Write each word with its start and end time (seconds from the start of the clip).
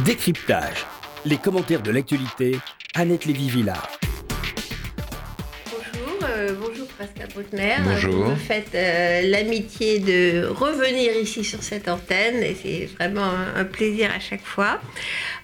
Décryptage. 0.00 0.86
Les 1.26 1.36
commentaires 1.36 1.82
de 1.82 1.90
l'actualité, 1.90 2.56
Annette 2.94 3.26
Lévy-Villard. 3.26 3.90
Bonjour, 5.66 6.18
euh, 6.24 6.54
bonjour 6.58 6.88
Pascal 6.98 7.28
Bruckner. 7.34 7.76
Bonjour. 7.84 8.24
Vous 8.24 8.36
faites 8.36 8.74
euh, 8.74 9.20
l'amitié 9.28 9.98
de 9.98 10.46
revenir 10.46 11.14
ici 11.20 11.44
sur 11.44 11.62
cette 11.62 11.88
antenne 11.88 12.42
et 12.42 12.56
c'est 12.60 12.86
vraiment 12.86 13.22
un, 13.22 13.54
un 13.54 13.64
plaisir 13.64 14.10
à 14.16 14.18
chaque 14.18 14.44
fois. 14.44 14.80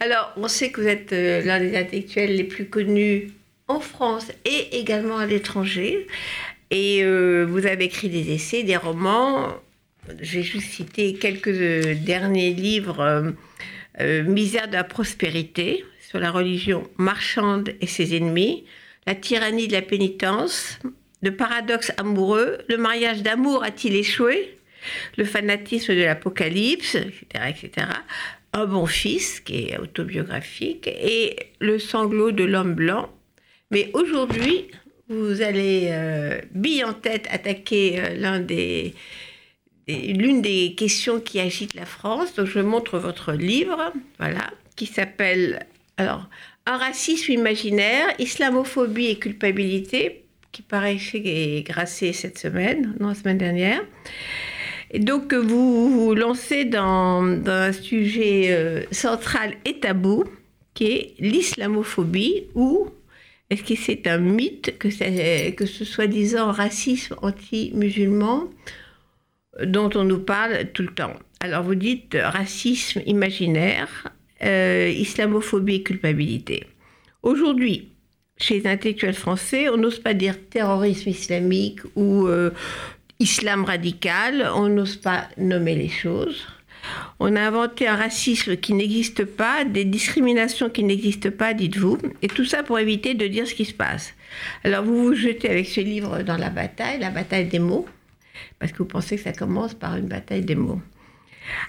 Alors, 0.00 0.32
on 0.38 0.48
sait 0.48 0.70
que 0.70 0.80
vous 0.80 0.88
êtes 0.88 1.12
euh, 1.12 1.42
l'un 1.44 1.60
des 1.60 1.76
intellectuels 1.76 2.34
les 2.34 2.44
plus 2.44 2.68
connus 2.68 3.30
en 3.68 3.80
France 3.80 4.32
et 4.46 4.78
également 4.78 5.18
à 5.18 5.26
l'étranger. 5.26 6.06
Et 6.70 7.04
euh, 7.04 7.44
vous 7.44 7.66
avez 7.66 7.84
écrit 7.84 8.08
des 8.08 8.32
essais, 8.32 8.62
des 8.62 8.78
romans. 8.78 9.48
Je 10.22 10.38
vais 10.38 10.42
juste 10.42 10.70
citer 10.70 11.12
quelques 11.12 11.48
euh, 11.48 11.94
derniers 11.94 12.54
livres. 12.54 13.34
Euh, 14.00 14.22
Misère 14.24 14.68
de 14.68 14.74
la 14.74 14.84
prospérité 14.84 15.84
sur 16.08 16.18
la 16.20 16.30
religion 16.30 16.89
marchande 16.96 17.70
et 17.80 17.86
ses 17.86 18.16
ennemis, 18.16 18.64
la 19.06 19.14
tyrannie 19.14 19.68
de 19.68 19.72
la 19.72 19.82
pénitence, 19.82 20.79
le 21.22 21.34
paradoxe 21.34 21.93
amoureux, 21.96 22.58
le 22.68 22.76
mariage 22.76 23.22
d'amour 23.22 23.64
a-t-il 23.64 23.94
échoué, 23.96 24.58
le 25.16 25.25
fanatisme 25.25 25.94
de 25.94 26.03
l'apocalypse, 26.03 26.94
etc., 26.94 27.25
etc. 27.48 27.86
Un 28.53 28.66
bon 28.66 28.86
fils, 28.86 29.40
qui 29.40 29.68
est 29.70 29.79
autobiographique, 29.79 30.86
et 30.86 31.36
le 31.61 31.78
sanglot 31.78 32.30
de 32.33 32.44
l'homme 32.44 32.75
blanc. 32.75 33.11
Mais 33.70 33.91
aujourd'hui, 33.92 34.69
vous 35.08 35.42
allez, 35.42 35.89
euh, 35.91 36.41
en 36.86 36.92
tête, 36.94 37.27
attaquer 37.30 37.98
euh, 37.98 38.14
l'un 38.17 38.41
des- 38.41 38.94
l'une 39.88 40.42
des 40.42 40.74
questions 40.77 41.20
qui 41.20 41.41
agitent 41.41 41.74
la 41.74 41.86
France. 41.86 42.34
Donc, 42.34 42.47
je 42.47 42.60
montre 42.60 42.98
votre 42.98 43.33
livre, 43.33 43.92
voilà, 44.19 44.50
qui 44.77 44.86
s'appelle 44.86 45.66
alors 45.97 46.28
Un 46.66 46.77
racisme 46.77 47.33
imaginaire, 47.33 48.06
islamophobie 48.19 49.06
et 49.06 49.19
culpabilité, 49.19 50.25
qui 50.53 50.62
paraît 50.62 50.98
chez 50.98 51.64
Grasset 51.67 52.12
cette 52.12 52.39
semaine, 52.39 52.95
non, 53.00 53.08
la 53.08 53.14
semaine 53.14 53.39
dernière. 53.39 53.83
Et 54.91 54.98
donc, 54.98 55.34
vous 55.34 55.91
vous 55.91 56.14
lancez 56.14 56.64
dans, 56.64 57.23
un 57.47 57.73
sujet 57.73 58.47
euh, 58.48 58.83
central 58.91 59.55
et 59.64 59.80
tabou, 59.80 60.25
qui 60.75 60.84
est 60.84 61.14
l'islamophobie, 61.19 62.45
ou 62.55 62.89
est-ce 63.50 63.62
que 63.62 63.75
c'est 63.75 64.06
un 64.06 64.19
mythe 64.19 64.78
que, 64.78 64.89
que 65.50 65.67
ce 65.67 65.84
soi-disant 65.84 66.52
racisme 66.52 67.17
anti-musulman 67.23 68.48
dont 69.64 69.91
on 69.95 70.05
nous 70.05 70.20
parle 70.20 70.67
tout 70.73 70.83
le 70.83 70.95
temps. 70.95 71.14
Alors 71.41 71.62
vous 71.62 71.75
dites 71.75 72.17
racisme 72.20 73.01
imaginaire, 73.06 74.09
euh, 74.42 74.92
islamophobie 74.95 75.77
et 75.77 75.83
culpabilité. 75.83 76.67
Aujourd'hui, 77.23 77.89
chez 78.39 78.61
les 78.61 78.67
intellectuels 78.69 79.14
français, 79.14 79.69
on 79.69 79.77
n'ose 79.77 79.98
pas 79.98 80.14
dire 80.14 80.36
terrorisme 80.48 81.09
islamique 81.09 81.81
ou 81.97 82.27
euh, 82.27 82.51
islam 83.19 83.64
radical, 83.64 84.51
on 84.55 84.69
n'ose 84.69 84.97
pas 84.97 85.29
nommer 85.36 85.75
les 85.75 85.89
choses. 85.89 86.47
On 87.20 87.34
a 87.34 87.41
inventé 87.41 87.89
un 87.89 87.97
racisme 87.97 88.56
qui 88.56 88.73
n'existe 88.73 89.25
pas, 89.25 89.64
des 89.64 89.84
discriminations 89.84 90.70
qui 90.70 90.84
n'existent 90.84 91.31
pas, 91.31 91.53
dites-vous, 91.53 91.98
et 92.23 92.29
tout 92.29 92.45
ça 92.45 92.62
pour 92.62 92.79
éviter 92.79 93.14
de 93.14 93.27
dire 93.27 93.47
ce 93.47 93.55
qui 93.55 93.64
se 93.64 93.75
passe. 93.75 94.14
Alors 94.62 94.84
vous 94.84 95.03
vous 95.03 95.14
jetez 95.14 95.51
avec 95.51 95.67
ce 95.67 95.81
livre 95.81 96.23
dans 96.23 96.36
la 96.36 96.51
bataille, 96.51 97.01
la 97.01 97.11
bataille 97.11 97.47
des 97.47 97.59
mots, 97.59 97.86
parce 98.58 98.72
que 98.72 98.78
vous 98.78 98.86
pensez 98.86 99.17
que 99.17 99.22
ça 99.22 99.33
commence 99.33 99.75
par 99.75 99.97
une 99.97 100.06
bataille 100.06 100.42
des 100.42 100.55
mots. 100.55 100.81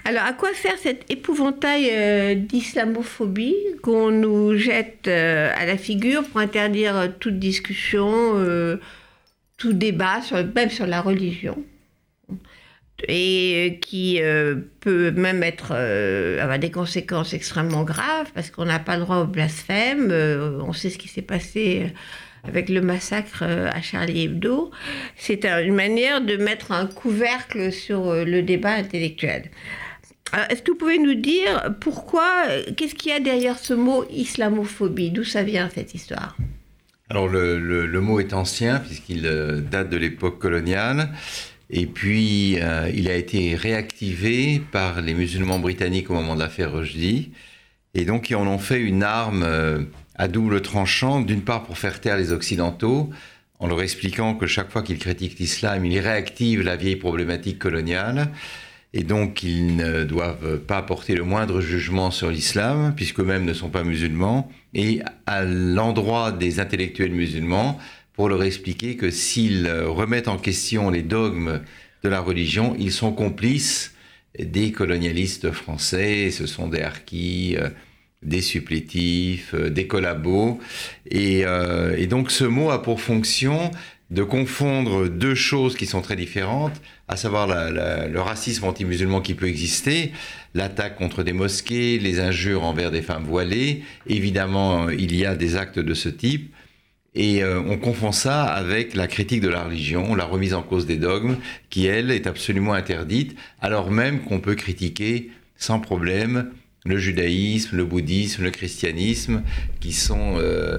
Alors, 0.04 0.24
à 0.24 0.32
quoi 0.32 0.52
sert 0.54 0.76
cet 0.78 1.10
épouvantail 1.10 1.88
euh, 1.90 2.34
d'islamophobie 2.34 3.56
qu'on 3.82 4.10
nous 4.10 4.56
jette 4.56 5.08
euh, 5.08 5.52
à 5.56 5.66
la 5.66 5.76
figure 5.76 6.24
pour 6.24 6.40
interdire 6.40 6.96
euh, 6.96 7.08
toute 7.18 7.38
discussion, 7.38 8.10
tout 9.56 9.72
débat, 9.72 10.20
même 10.54 10.70
sur 10.70 10.86
la 10.86 11.00
religion? 11.00 11.62
Et 13.08 13.78
qui 13.80 14.20
peut 14.80 15.10
même 15.10 15.42
être 15.42 15.72
avoir 15.72 16.58
des 16.58 16.70
conséquences 16.70 17.32
extrêmement 17.32 17.82
graves 17.82 18.30
parce 18.34 18.50
qu'on 18.50 18.66
n'a 18.66 18.78
pas 18.78 18.96
le 18.96 19.04
droit 19.04 19.16
au 19.18 19.24
blasphème. 19.24 20.12
on 20.12 20.74
sait 20.74 20.90
ce 20.90 20.98
qui 20.98 21.08
s'est 21.08 21.22
passé 21.22 21.94
avec 22.44 22.68
le 22.68 22.80
massacre 22.80 23.42
euh, 23.42 23.68
à 23.70 23.80
Charlie 23.82 24.24
Hebdo. 24.24 24.70
C'est 25.16 25.44
un- 25.44 25.62
une 25.62 25.74
manière 25.74 26.20
de 26.20 26.36
mettre 26.36 26.72
un 26.72 26.86
couvercle 26.86 27.72
sur 27.72 28.08
euh, 28.08 28.24
le 28.24 28.42
débat 28.42 28.72
intellectuel. 28.74 29.50
Alors, 30.32 30.46
Est-ce 30.50 30.62
que 30.62 30.70
vous 30.70 30.76
pouvez 30.78 30.98
nous 30.98 31.14
dire 31.14 31.74
pourquoi, 31.80 32.44
euh, 32.48 32.62
qu'est-ce 32.76 32.94
qu'il 32.94 33.10
y 33.10 33.14
a 33.14 33.20
derrière 33.20 33.58
ce 33.58 33.74
mot 33.74 34.04
islamophobie? 34.10 35.10
D'où 35.10 35.24
ça 35.24 35.42
vient 35.42 35.68
cette 35.74 35.94
histoire? 35.94 36.36
Alors 37.08 37.26
le, 37.26 37.58
le- 37.58 38.00
mot 38.00 38.20
est 38.20 38.32
ancien 38.34 38.78
puisqu'il 38.78 39.26
euh, 39.26 39.60
date 39.60 39.90
de 39.90 39.96
l'époque 39.96 40.38
coloniale 40.38 41.10
et 41.68 41.86
puis 41.86 42.56
euh, 42.60 42.88
il 42.94 43.08
a 43.10 43.16
été 43.16 43.56
réactivé 43.56 44.62
par 44.70 45.00
les 45.02 45.12
musulmans 45.14 45.58
britanniques 45.58 46.08
au 46.10 46.14
moment 46.14 46.36
de 46.36 46.40
l'affaire 46.40 46.72
Rushdie 46.72 47.32
et 47.94 48.04
donc 48.04 48.30
ils 48.30 48.36
en 48.36 48.46
ont 48.46 48.58
fait 48.58 48.80
une 48.80 49.02
arme 49.02 49.42
euh, 49.42 49.80
à 50.14 50.28
double 50.28 50.62
tranchant, 50.62 51.20
d'une 51.20 51.42
part 51.42 51.64
pour 51.64 51.78
faire 51.78 52.00
taire 52.00 52.16
les 52.16 52.32
Occidentaux 52.32 53.10
en 53.58 53.66
leur 53.66 53.82
expliquant 53.82 54.34
que 54.34 54.46
chaque 54.46 54.70
fois 54.70 54.82
qu'ils 54.82 54.98
critiquent 54.98 55.38
l'islam, 55.38 55.84
ils 55.84 55.98
réactivent 55.98 56.62
la 56.62 56.76
vieille 56.76 56.96
problématique 56.96 57.58
coloniale. 57.58 58.28
Et 58.92 59.04
donc 59.04 59.42
ils 59.42 59.76
ne 59.76 60.02
doivent 60.04 60.58
pas 60.58 60.82
porter 60.82 61.14
le 61.14 61.22
moindre 61.22 61.60
jugement 61.60 62.10
sur 62.10 62.30
l'islam 62.30 62.92
puisqu'eux-mêmes 62.96 63.44
ne 63.44 63.52
sont 63.52 63.68
pas 63.68 63.84
musulmans. 63.84 64.50
Et 64.74 65.00
à 65.26 65.44
l'endroit 65.44 66.32
des 66.32 66.58
intellectuels 66.58 67.12
musulmans 67.12 67.78
pour 68.14 68.28
leur 68.28 68.42
expliquer 68.42 68.96
que 68.96 69.10
s'ils 69.10 69.66
euh, 69.66 69.88
remettent 69.88 70.28
en 70.28 70.38
question 70.38 70.90
les 70.90 71.02
dogmes 71.02 71.60
de 72.02 72.08
la 72.08 72.20
religion, 72.20 72.74
ils 72.78 72.92
sont 72.92 73.12
complices 73.12 73.94
des 74.38 74.72
colonialistes 74.72 75.50
français, 75.50 76.30
ce 76.30 76.46
sont 76.46 76.68
des 76.68 76.82
harkis, 76.82 77.56
euh, 77.56 77.68
des 78.22 78.42
supplétifs, 78.42 79.54
euh, 79.54 79.70
des 79.70 79.86
collabos. 79.86 80.60
Et, 81.10 81.42
euh, 81.44 81.96
et 81.96 82.06
donc 82.06 82.30
ce 82.30 82.44
mot 82.44 82.70
a 82.70 82.82
pour 82.82 83.00
fonction 83.00 83.70
de 84.10 84.22
confondre 84.24 85.08
deux 85.08 85.36
choses 85.36 85.76
qui 85.76 85.86
sont 85.86 86.00
très 86.00 86.16
différentes, 86.16 86.80
à 87.06 87.16
savoir 87.16 87.46
le 87.46 88.18
racisme 88.18 88.64
anti-musulman 88.64 89.20
qui 89.20 89.34
peut 89.34 89.46
exister, 89.46 90.10
l'attaque 90.54 90.96
contre 90.96 91.22
des 91.22 91.32
mosquées, 91.32 91.96
les 92.00 92.18
injures 92.18 92.64
envers 92.64 92.90
des 92.90 93.02
femmes 93.02 93.22
voilées. 93.22 93.84
Évidemment, 94.08 94.90
il 94.90 95.14
y 95.14 95.24
a 95.24 95.36
des 95.36 95.54
actes 95.54 95.78
de 95.78 95.94
ce 95.94 96.08
type. 96.08 96.52
Et 97.14 97.42
euh, 97.42 97.60
on 97.66 97.76
confond 97.76 98.12
ça 98.12 98.44
avec 98.44 98.94
la 98.94 99.08
critique 99.08 99.40
de 99.40 99.48
la 99.48 99.64
religion, 99.64 100.14
la 100.14 100.24
remise 100.24 100.54
en 100.54 100.62
cause 100.62 100.86
des 100.86 100.96
dogmes, 100.96 101.36
qui, 101.68 101.86
elle, 101.86 102.10
est 102.10 102.26
absolument 102.26 102.72
interdite, 102.72 103.36
alors 103.60 103.90
même 103.90 104.20
qu'on 104.20 104.40
peut 104.40 104.54
critiquer 104.54 105.30
sans 105.56 105.80
problème 105.80 106.50
le 106.86 106.98
judaïsme, 106.98 107.76
le 107.76 107.84
bouddhisme, 107.84 108.44
le 108.44 108.50
christianisme, 108.50 109.42
qui 109.80 109.92
sont 109.92 110.36
euh, 110.38 110.78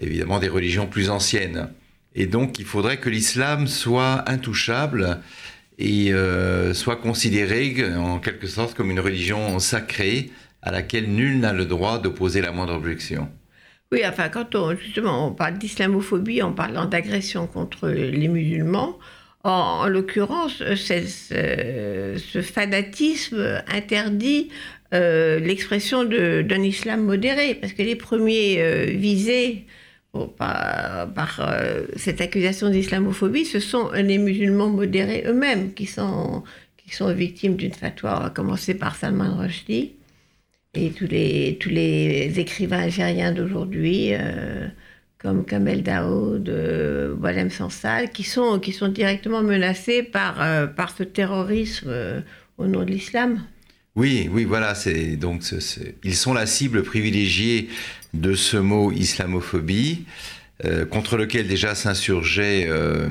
évidemment 0.00 0.38
des 0.38 0.48
religions 0.48 0.86
plus 0.86 1.08
anciennes. 1.10 1.70
Et 2.14 2.26
donc, 2.26 2.58
il 2.58 2.66
faudrait 2.66 2.98
que 2.98 3.08
l'islam 3.08 3.66
soit 3.66 4.28
intouchable 4.30 5.20
et 5.78 6.12
euh, 6.12 6.74
soit 6.74 6.96
considéré 6.96 7.74
en 7.96 8.18
quelque 8.18 8.46
sorte 8.46 8.74
comme 8.74 8.90
une 8.90 9.00
religion 9.00 9.58
sacrée 9.58 10.30
à 10.60 10.70
laquelle 10.70 11.10
nul 11.10 11.40
n'a 11.40 11.54
le 11.54 11.64
droit 11.64 11.98
d'opposer 11.98 12.42
la 12.42 12.52
moindre 12.52 12.74
objection. 12.74 13.28
Oui, 13.92 14.00
enfin, 14.06 14.28
quand 14.30 14.54
on, 14.54 14.74
justement, 14.74 15.28
on 15.28 15.32
parle 15.34 15.58
d'islamophobie 15.58 16.40
en 16.42 16.52
parlant 16.52 16.86
d'agression 16.86 17.46
contre 17.46 17.88
les 17.90 18.28
musulmans, 18.28 18.98
en, 19.44 19.50
en 19.84 19.88
l'occurrence, 19.88 20.62
c'est- 20.76 21.06
ce, 21.06 22.16
ce 22.18 22.40
fanatisme 22.42 23.62
interdit 23.68 24.48
euh, 24.94 25.38
l'expression 25.40 26.04
d'un 26.04 26.62
islam 26.62 27.02
modéré, 27.04 27.54
parce 27.54 27.72
que 27.74 27.82
les 27.82 27.96
premiers 27.96 28.60
euh, 28.62 28.84
visés 28.86 29.66
par, 30.38 31.40
euh, 31.40 31.86
cette 31.96 32.20
accusation 32.20 32.68
d'islamophobie, 32.70 33.44
ce 33.46 33.60
sont 33.60 33.90
les 33.92 34.18
musulmans 34.18 34.68
modérés 34.70 35.24
eux-mêmes 35.26 35.72
qui 35.74 35.86
sont, 35.86 36.44
qui 36.78 36.94
sont 36.94 37.12
victimes 37.14 37.56
d'une 37.56 37.72
fatwa, 37.72 38.26
à 38.26 38.30
commencer 38.30 38.74
par 38.74 38.96
Salman 38.96 39.36
Rushdie 39.38 39.96
et 40.74 40.90
tous 40.90 41.06
les, 41.06 41.58
tous 41.60 41.68
les 41.68 42.32
écrivains 42.38 42.80
algériens 42.84 43.32
d'aujourd'hui, 43.32 44.10
euh, 44.12 44.68
comme 45.18 45.44
Kamel 45.44 45.82
Daoud, 45.82 46.48
euh, 46.48 47.14
Walem 47.20 47.50
Sansal, 47.50 48.10
qui 48.10 48.24
sont, 48.24 48.58
qui 48.58 48.72
sont 48.72 48.88
directement 48.88 49.42
menacés 49.42 50.02
par, 50.02 50.40
euh, 50.40 50.66
par 50.66 50.96
ce 50.96 51.02
terrorisme 51.02 51.88
euh, 51.88 52.20
au 52.58 52.66
nom 52.66 52.84
de 52.84 52.90
l'islam. 52.90 53.44
Oui, 53.94 54.28
oui, 54.32 54.44
voilà. 54.44 54.74
C'est 54.74 55.16
donc 55.16 55.42
ils 56.02 56.14
sont 56.14 56.32
la 56.32 56.46
cible 56.46 56.82
privilégiée 56.82 57.68
de 58.14 58.34
ce 58.34 58.56
mot 58.56 58.90
islamophobie, 58.90 60.06
contre 60.90 61.16
lequel 61.16 61.48
déjà 61.48 61.74
s'insurgeaient 61.74 62.68
euh, 62.68 63.08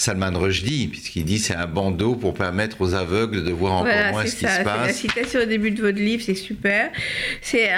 Salman 0.00 0.32
Rushdie, 0.32 0.88
puisqu'il 0.88 1.26
dit 1.26 1.38
c'est 1.38 1.54
un 1.54 1.66
bandeau 1.66 2.14
pour 2.14 2.32
permettre 2.32 2.80
aux 2.80 2.94
aveugles 2.94 3.44
de 3.44 3.50
voir 3.50 3.82
encore 3.82 4.12
moins 4.12 4.24
ce 4.24 4.34
qui 4.34 4.46
se 4.46 4.64
passe. 4.64 4.86
La 4.86 4.92
citation 4.94 5.40
au 5.40 5.44
début 5.44 5.72
de 5.72 5.82
votre 5.82 5.98
livre, 5.98 6.22
c'est 6.24 6.34
super. 6.34 6.90
C'est 7.42 7.68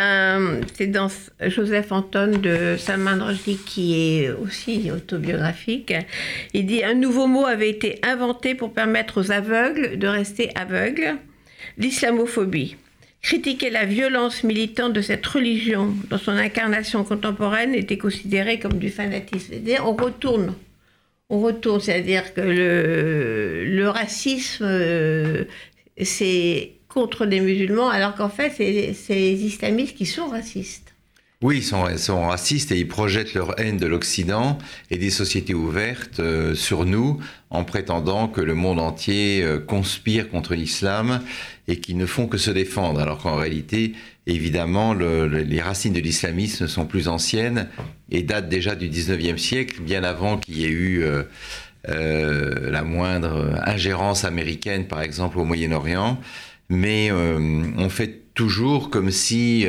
dans 0.87 1.09
Joseph 1.41 1.91
Anton 1.91 2.39
de 2.41 2.77
Salman 2.79 3.27
Rushdie 3.27 3.59
qui 3.67 3.97
est 3.99 4.31
aussi 4.31 4.93
autobiographique. 4.93 5.93
Il 6.55 6.67
dit 6.67 6.85
un 6.85 6.95
nouveau 6.95 7.27
mot 7.27 7.45
avait 7.45 7.71
été 7.71 7.99
inventé 8.05 8.55
pour 8.55 8.73
permettre 8.73 9.21
aux 9.21 9.33
aveugles 9.33 9.99
de 9.99 10.07
rester 10.07 10.53
aveugles, 10.55 11.17
l'islamophobie. 11.77 12.77
Critiquer 13.21 13.71
la 13.71 13.85
violence 13.85 14.45
militante 14.45 14.93
de 14.93 15.01
cette 15.01 15.27
religion 15.27 15.93
dans 16.09 16.19
son 16.19 16.33
incarnation 16.33 17.03
contemporaine 17.03 17.75
était 17.75 17.99
considéré 17.99 18.61
comme 18.61 18.79
du 18.79 18.91
fanatisme. 18.91 19.55
On 19.85 19.97
retourne 19.97 20.55
on 21.33 21.41
retourne, 21.41 21.81
c'est-à-dire 21.81 22.35
que 22.35 22.43
le, 22.43 23.89
racisme, 23.89 24.67
euh, 24.69 25.45
c'est 26.03 26.75
contre 26.89 27.25
les 27.25 27.41
musulmans, 27.41 27.89
alors 27.89 28.15
qu'en 28.15 28.29
fait, 28.29 28.51
c'est 28.51 29.15
les 29.15 29.43
islamistes 29.43 29.97
qui 29.97 30.05
sont 30.05 30.27
racistes. 30.27 30.92
Oui, 31.43 31.57
ils 31.57 31.99
sont, 31.99 32.23
racistes 32.23 32.71
et 32.71 32.79
ils 32.79 32.87
projettent 32.87 33.35
leur 33.35 33.59
haine 33.59 33.77
de 33.77 33.89
l'Occident 33.89 34.59
et 34.93 34.97
des 34.97 35.11
sociétés 35.11 35.55
ouvertes 35.55 36.21
euh, 36.21 36.55
sur 36.55 36.85
nous 36.85 37.19
en 37.51 37.65
prétendant 37.65 38.29
que 38.29 38.41
le 38.41 38.55
monde 38.55 38.79
entier 38.79 39.43
euh, 39.43 39.59
conspire 39.59 40.31
contre 40.31 40.55
l'islam 40.55 41.21
et 41.67 41.81
qu'ils 41.81 41.97
ne 41.97 42.07
font 42.07 42.29
que 42.29 42.39
se 42.39 42.53
défendre, 42.53 43.01
alors 43.01 43.19
qu'en 43.19 43.35
réalité, 43.35 43.93
évidemment, 44.29 44.95
les 44.95 45.61
racines 45.61 45.93
de 45.93 45.99
l'islamisme 45.99 46.69
sont 46.69 46.87
plus 46.87 47.09
anciennes 47.09 47.69
et 48.13 48.23
datent 48.23 48.49
déjà 48.49 48.77
du 48.77 48.89
19e 48.89 49.37
siècle, 49.37 49.81
bien 49.81 50.05
avant 50.05 50.39
qu'il 50.39 50.59
y 50.59 50.65
ait 50.65 50.69
eu 50.69 51.03
euh, 51.89 52.71
la 52.71 52.83
moindre 52.83 53.61
ingérence 53.65 54.25
américaine, 54.25 54.87
par 54.87 55.03
exemple, 55.03 55.39
au 55.41 55.45
Moyen-Orient. 55.45 56.21
Mais 56.69 57.11
on 57.13 57.89
fait 57.89 58.22
toujours 58.35 58.91
comme 58.91 59.11
si 59.11 59.67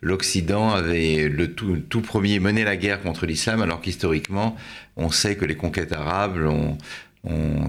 l'Occident 0.00 0.70
avait 0.70 1.28
le 1.28 1.52
tout, 1.54 1.78
tout, 1.88 2.00
premier 2.00 2.38
mené 2.38 2.64
la 2.64 2.76
guerre 2.76 3.02
contre 3.02 3.26
l'islam, 3.26 3.60
alors 3.62 3.80
qu'historiquement, 3.80 4.56
on 4.96 5.10
sait 5.10 5.36
que 5.36 5.44
les 5.44 5.56
conquêtes 5.56 5.92
arabes 5.92 6.38
ont, 6.38 6.78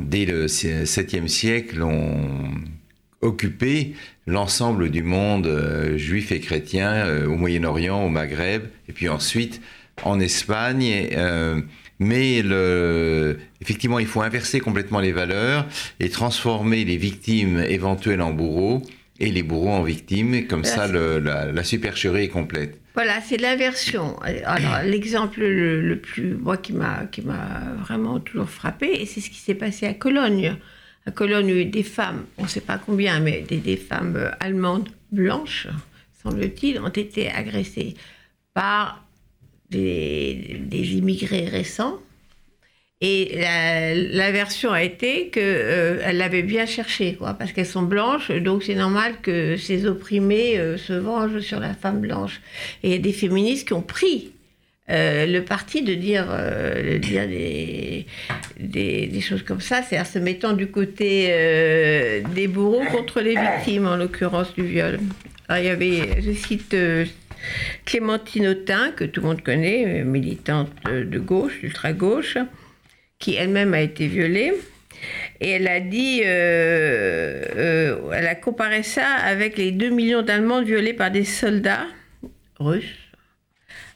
dès 0.02 0.26
le 0.26 0.46
7e 0.46 1.28
siècle, 1.28 1.82
ont 1.82 2.52
occupé 3.22 3.96
l'ensemble 4.28 4.90
du 4.90 5.04
monde 5.04 5.48
euh, 5.48 5.98
juif 5.98 6.32
et 6.32 6.40
chrétien 6.40 6.92
euh, 6.92 7.28
au 7.28 7.36
Moyen-Orient, 7.36 8.04
au 8.04 8.10
Maghreb, 8.10 8.64
et 8.88 8.94
puis 8.94 9.10
ensuite 9.10 9.62
en 10.04 10.20
Espagne. 10.20 11.10
Euh, 11.14 11.62
mais 12.00 12.42
le, 12.42 13.40
effectivement, 13.62 14.00
il 14.00 14.08
faut 14.08 14.22
inverser 14.22 14.60
complètement 14.60 15.00
les 15.00 15.14
valeurs 15.14 15.66
et 16.00 16.10
transformer 16.10 16.84
les 16.84 16.98
victimes 16.98 17.60
éventuelles 17.60 18.22
en 18.22 18.34
bourreaux 18.34 18.82
et 19.20 19.32
les 19.32 19.44
bourreaux 19.44 19.70
en 19.70 19.84
victimes. 19.84 20.48
Comme 20.48 20.64
ça, 20.64 20.88
la, 20.88 21.52
la 21.52 21.64
supercherie 21.64 22.24
est 22.24 22.30
complète. 22.30 22.80
Voilà, 22.96 23.20
c'est 23.22 23.38
l'inversion. 23.38 24.18
Alors, 24.22 24.80
l'exemple 24.84 25.42
le, 25.42 26.00
plus, 26.00 26.36
moi, 26.36 26.58
qui 26.58 26.74
m'a, 26.74 27.06
qui 27.12 27.22
m'a 27.22 27.62
vraiment 27.82 28.20
toujours 28.20 28.50
frappé, 28.50 29.06
c'est 29.06 29.20
ce 29.20 29.30
qui 29.30 29.40
s'est 29.40 29.56
passé 29.56 29.86
à 29.86 29.94
Cologne. 29.94 30.56
À 31.06 31.12
Cologne, 31.12 31.52
où 31.52 31.64
des 31.70 31.84
femmes, 31.84 32.26
on 32.38 32.44
ne 32.44 32.48
sait 32.48 32.62
pas 32.62 32.78
combien, 32.78 33.20
mais 33.20 33.42
des, 33.42 33.58
des 33.58 33.78
femmes 33.78 34.32
allemandes 34.40 34.90
blanches, 35.12 35.68
semble-t-il, 36.24 36.80
ont 36.80 36.90
été 36.90 37.30
agressées 37.30 37.96
par 38.54 39.06
des, 39.70 40.58
des 40.62 40.94
immigrés 40.96 41.46
récents 41.46 42.00
et 43.08 43.38
la, 43.38 44.32
version 44.32 44.72
a 44.72 44.82
été 44.82 45.28
qu'elle 45.30 45.44
euh, 45.46 46.12
l'avait 46.12 46.42
bien 46.42 46.66
cherché, 46.66 47.14
quoi, 47.14 47.36
parce 47.36 47.52
qu'elles 47.52 47.68
sont 47.68 47.84
blanches, 47.84 48.32
donc 48.32 48.64
c'est 48.64 48.74
normal 48.74 49.14
que 49.22 49.58
ces 49.58 49.86
opprimés 49.86 50.58
euh, 50.58 50.76
se 50.78 50.94
vengent 50.94 51.40
sur 51.40 51.60
la 51.60 51.76
femme 51.76 52.00
blanche. 52.00 52.42
Et 52.82 52.88
il 52.88 52.92
y 52.94 52.96
a 52.96 53.00
des 53.00 53.14
féministes 53.14 53.68
qui 53.68 53.74
ont 53.74 53.84
pris 53.84 54.32
euh, 54.90 55.28
le 55.28 55.44
parti 55.44 55.84
de 55.84 55.94
dire, 55.94 56.26
des, 58.60 59.22
choses 59.22 59.44
comme 59.44 59.62
ça, 59.62 59.84
c'est-à-dire 59.84 60.12
se 60.12 60.18
mettant 60.18 60.54
du 60.54 60.66
côté 60.66 61.28
des 62.34 62.48
bourreaux 62.48 62.86
contre 62.92 63.22
les 63.22 63.36
victimes, 63.36 63.86
en 63.86 63.98
l'occurrence 63.98 64.52
du 64.56 64.64
viol. 64.64 65.00
Il 65.52 65.64
y 65.64 65.70
avait, 65.70 66.24
je 66.24 66.32
cite 66.32 66.76
Clémentine 67.86 68.48
Autain, 68.48 68.90
que 68.96 69.04
tout 69.04 69.22
le 69.22 69.28
monde 69.28 69.44
connaît, 69.44 70.04
militante 70.04 70.72
de 70.90 71.20
gauche, 71.20 71.60
ultra-gauche, 71.62 72.40
qui 73.20 73.36
elle-même 73.36 73.74
a 73.74 73.82
été 73.82 74.08
violée. 74.08 74.54
Et 75.42 75.52
elle 75.52 75.68
a 75.68 75.80
dit, 75.80 76.22
euh, 76.24 77.44
euh, 77.56 78.12
elle 78.14 78.28
a 78.28 78.36
comparé 78.36 78.84
ça 78.84 79.08
avec 79.08 79.58
les 79.58 79.72
2 79.72 79.90
millions 79.90 80.22
d'Allemands 80.22 80.64
violés 80.64 80.94
par 80.94 81.12
des 81.12 81.26
soldats 81.26 81.86
russes 82.60 82.86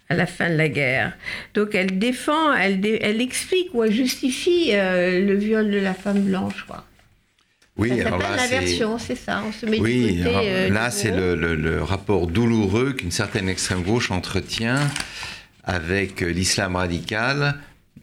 à 0.09 0.15
la 0.15 0.25
fin 0.25 0.49
de 0.49 0.55
la 0.55 0.69
guerre. 0.69 1.13
Donc 1.53 1.75
elle 1.75 1.97
défend, 1.99 2.53
elle, 2.53 2.85
elle 3.01 3.21
explique 3.21 3.69
ou 3.73 3.83
elle 3.83 3.93
justifie 3.93 4.71
euh, 4.73 5.25
le 5.25 5.35
viol 5.35 5.69
de 5.71 5.77
la 5.77 5.93
femme 5.93 6.21
blanche. 6.21 6.65
Quoi. 6.67 6.83
Oui, 7.77 7.97
ça 8.01 8.07
alors 8.07 8.19
là, 8.19 8.35
la 8.35 8.47
version, 8.47 8.97
c'est 8.97 9.15
ça. 9.15 9.41
On 9.47 9.51
se 9.53 9.65
met 9.65 9.79
oui, 9.79 10.15
du 10.15 10.23
côté, 10.23 10.69
là 10.69 10.89
c'est 10.91 11.11
le, 11.11 11.35
le, 11.35 11.81
rapport 11.81 12.27
douloureux 12.27 12.93
qu'une 12.93 13.11
certaine 13.11 13.47
extrême 13.47 13.83
gauche 13.83 14.11
entretient 14.11 14.79
avec 15.63 16.21
l'islam 16.21 16.75
radical 16.75 17.55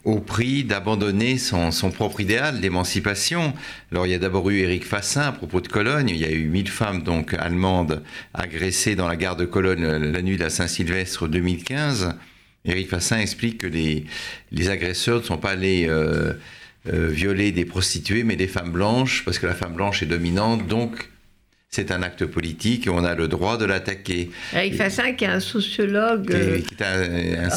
au 0.07 0.21
prix 0.21 0.63
d'abandonner 0.63 1.37
son, 1.37 1.71
propre 1.91 2.21
idéal 2.21 2.61
d'émancipation. 2.61 3.53
Alors 3.91 4.07
il 4.07 4.13
y 4.13 4.15
a 4.15 4.21
d'abord 4.21 4.49
eu 4.51 4.61
Éric 4.61 4.85
Fassin 4.85 5.23
à 5.23 5.33
propos 5.33 5.61
de 5.61 5.67
Cologne, 5.67 6.09
il 6.09 6.17
y 6.17 6.25
a 6.25 6.31
eu 6.31 6.47
1000 6.47 6.69
femmes 6.69 7.03
donc 7.03 7.35
allemandes 7.35 8.05
agressées 8.33 8.95
dans 8.95 9.09
la 9.09 9.17
gare 9.17 9.35
de 9.35 9.45
Cologne 9.45 9.85
la 9.85 10.23
nuit 10.23 10.37
de 10.37 10.45
la 10.45 10.51
Saint-Sylvestre 10.51 11.27
2015. 11.27 12.15
Éric 12.65 12.89
Fassin 12.89 13.19
explique 13.19 13.59
que 13.59 13.67
les, 13.67 14.07
les 14.53 14.69
agresseurs 14.69 15.19
ne 15.19 15.25
sont 15.25 15.39
pas 15.39 15.51
allés 15.51 15.87
euh, 15.89 16.35
euh, 16.89 17.09
violer 17.09 17.51
des 17.51 17.65
prostituées 17.65 18.23
mais 18.23 18.37
des 18.37 18.47
femmes 18.47 18.71
blanches 18.71 19.25
parce 19.25 19.41
que 19.41 19.47
la 19.49 19.55
femme 19.55 19.75
blanche 19.75 20.05
est 20.05 20.07
dominante 20.07 20.69
donc 20.69 21.11
c'est 21.69 21.91
un 21.91 22.05
acte 22.05 22.25
politique 22.27 22.87
et 22.87 22.91
on 22.91 23.05
a 23.05 23.17
le 23.17 23.27
droit 23.27 23.59
de 23.59 23.65
l'attaquer. 23.65 24.31
Éric 24.55 24.77
Fassin, 24.77 25.13
qui 25.15 25.25
est 25.25 25.29
un 25.29 25.41
sociologue. 25.41 26.29
Qui, 26.29 26.75
est 26.75 26.83
un, 26.83 27.51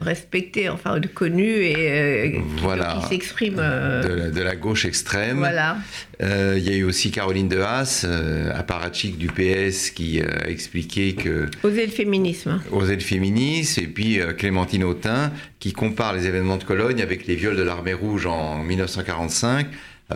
respecté, 0.00 0.68
enfin 0.68 1.00
connu 1.14 1.46
et 1.46 1.74
euh, 1.78 2.40
voilà, 2.58 3.00
qui, 3.00 3.08
s'exprime. 3.08 3.56
Euh, 3.58 4.30
de, 4.30 4.42
la 4.42 4.54
gauche 4.54 4.84
extrême. 4.84 5.38
Voilà. 5.38 5.78
Euh, 6.22 6.54
il 6.58 6.64
y 6.64 6.72
a 6.72 6.76
eu 6.76 6.84
aussi 6.84 7.10
Caroline 7.10 7.48
de 7.48 7.58
Haas, 7.60 8.06
apparatchik 8.54 9.16
du 9.16 9.28
PS, 9.28 9.90
qui 9.90 10.20
a 10.20 10.48
expliqué 10.48 11.14
que. 11.14 11.48
Oser 11.62 11.86
le 11.86 11.92
féminisme. 11.92 12.60
Oser 12.70 12.96
le 12.96 13.00
féminisme. 13.00 13.82
Et 13.82 13.86
puis 13.86 14.20
Clémentine 14.36 14.84
Autain, 14.84 15.32
qui 15.58 15.72
compare 15.72 16.14
les 16.14 16.26
événements 16.26 16.58
de 16.58 16.64
Cologne 16.64 17.00
avec 17.00 17.26
les 17.26 17.34
viols 17.34 17.56
de 17.56 17.62
l'armée 17.62 17.94
rouge 17.94 18.26
en 18.26 18.62
1945, 18.62 19.66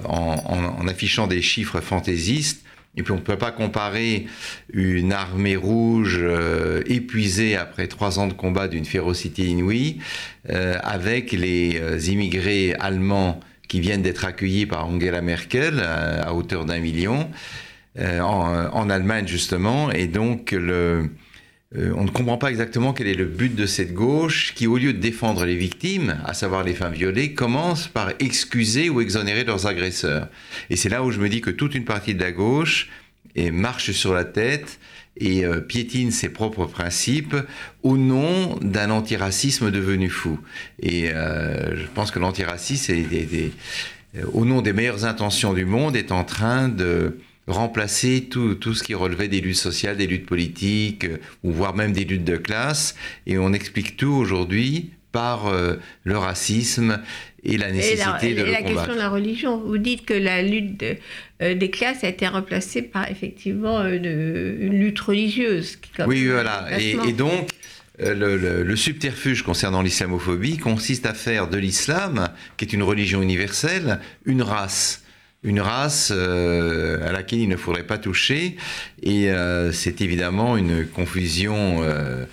en, 0.05 0.77
en 0.79 0.89
affichant 0.89 1.27
des 1.27 1.41
chiffres 1.41 1.81
fantaisistes. 1.81 2.65
Et 2.97 3.03
puis 3.03 3.13
on 3.13 3.17
ne 3.17 3.21
peut 3.21 3.39
pas 3.39 3.53
comparer 3.53 4.27
une 4.73 5.13
armée 5.13 5.55
rouge 5.57 6.19
euh, 6.21 6.83
épuisée 6.87 7.57
après 7.57 7.87
trois 7.87 8.19
ans 8.19 8.27
de 8.27 8.33
combat 8.33 8.67
d'une 8.67 8.85
férocité 8.85 9.45
inouïe 9.47 10.01
euh, 10.51 10.77
avec 10.83 11.31
les 11.31 11.79
euh, 11.81 11.99
immigrés 12.01 12.75
allemands 12.81 13.39
qui 13.69 13.81
viennent 13.81 14.03
d'être 14.03 14.25
accueillis 14.25 14.67
par 14.67 14.89
Angela 14.89 15.23
Merkel 15.23 15.81
à, 15.81 16.35
hauteur 16.35 16.65
d'un 16.65 16.81
million 16.81 17.31
en, 17.97 18.67
en, 18.73 18.91
Allemagne 18.91 19.29
justement. 19.29 19.93
Et 19.93 20.09
donc 20.09 20.51
le, 20.51 21.09
euh, 21.77 21.93
on 21.97 22.05
ne 22.05 22.11
comprend 22.11 22.37
pas 22.37 22.51
exactement 22.51 22.93
quel 22.93 23.07
est 23.07 23.15
le 23.15 23.27
but 23.27 23.55
de 23.55 23.67
cette 23.67 23.95
gauche 23.95 24.55
qui, 24.55 24.67
au 24.67 24.77
lieu 24.77 24.93
de 24.93 24.99
défendre 24.99 25.45
les 25.45 25.57
victimes, 25.57 26.21
à 26.25 26.35
savoir 26.35 26.65
les 26.65 26.75
femmes 26.75 26.95
violées, 26.95 27.33
commence 27.33 27.87
par 27.87 28.13
excuser 28.19 28.91
ou 28.91 29.01
exonérer 29.01 29.45
leurs 29.45 29.67
agresseurs. 29.67 30.29
Et 30.69 30.77
c'est 30.77 30.89
là 30.89 31.05
où 31.05 31.13
je 31.13 31.21
me 31.21 31.29
dis 31.29 31.41
que 31.41 31.51
toute 31.51 31.75
une 31.77 31.85
partie 31.85 32.15
de 32.15 32.21
la 32.21 32.33
gauche 32.33 32.89
marche 33.53 33.93
sur 33.93 34.13
la 34.13 34.25
tête 34.25 34.81
et 35.17 35.45
euh, 35.45 35.61
piétine 35.61 36.11
ses 36.11 36.31
propres 36.31 36.67
principes 36.67 37.37
au 37.83 37.97
nom 37.97 38.57
d'un 38.61 38.91
antiracisme 38.91 39.71
devenu 39.71 40.09
fou. 40.09 40.41
Et 40.81 41.11
euh, 41.11 41.77
je 41.77 41.87
pense 41.95 42.11
que 42.11 42.19
l'antiracisme, 42.19 42.95
au 44.33 44.45
nom 44.45 44.63
des 44.63 44.73
meilleures 44.73 45.05
intentions 45.05 45.53
du 45.53 45.65
monde, 45.65 45.95
est 45.95 46.11
en 46.11 46.25
train 46.25 46.69
de 46.69 47.19
remplacer 47.51 48.27
tout, 48.31 48.55
tout, 48.55 48.75
ce 48.75 48.83
qui 48.83 48.95
relevait 48.95 49.29
des 49.29 49.41
luttes 49.41 49.57
sociales, 49.57 49.97
des 49.97 50.07
luttes 50.07 50.27
politiques, 50.27 51.05
euh, 51.05 51.19
ou 51.43 51.53
voire 51.53 51.75
même 51.75 51.93
des 51.93 52.05
luttes 52.05 52.25
de 52.25 52.37
classe. 52.37 52.95
Et 53.27 53.39
on 53.39 53.53
explique 53.53 53.97
tout 53.97 54.13
aujourd'hui 54.13 54.91
par 55.13 55.49
euh, 55.49 55.75
le 56.05 56.19
racisme 56.19 57.01
et 57.43 57.59
la 57.59 57.73
nécessité 57.73 58.35
de 58.35 58.41
et 58.41 58.45
le 58.45 58.53
la 58.53 58.63
question 58.63 58.93
de 58.93 58.99
la 58.99 59.09
religion. 59.09 59.59
Vous 59.59 59.79
dites 59.79 60.05
que 60.05 60.15
la 60.15 60.43
lutte 60.43 60.85
euh, 61.43 61.55
des 61.55 61.71
classes 61.71 62.05
a 62.05 62.09
été 62.09 62.29
remplacée 62.29 62.83
par 62.83 63.11
effectivement 63.11 63.85
une, 63.87 64.71
lutte 64.71 65.01
religieuse. 65.01 65.79
oui, 66.07 66.27
voilà. 66.27 66.69
Et, 66.79 66.97
et, 67.09 67.13
donc, 67.13 67.49
le, 67.99 68.37
le, 68.63 68.77
subterfuge 68.77 69.43
concernant 69.43 69.83
l'islamophobie 69.83 70.59
consiste 70.59 71.07
à 71.07 71.15
faire 71.15 71.49
de 71.49 71.59
l'islam, 71.59 72.29
qui 72.57 72.65
est 72.65 72.73
une 72.73 72.83
religion 72.83 73.21
universelle, 73.21 74.01
une 74.25 74.43
race 74.43 75.03
une 75.43 75.61
race 75.61 76.13
euh, 76.15 77.07
à 77.09 77.13
laquelle 77.13 77.41
il 77.41 77.49
ne 77.49 77.57
faudrait 77.57 77.87
pas 77.87 77.99
toucher. 77.99 78.57
Et 79.03 79.31
euh, 79.31 79.73
c'est 79.73 80.01
évidemment 80.01 80.57
une 80.57 80.87
confusion. 80.87 81.83
Euh, 81.83 82.25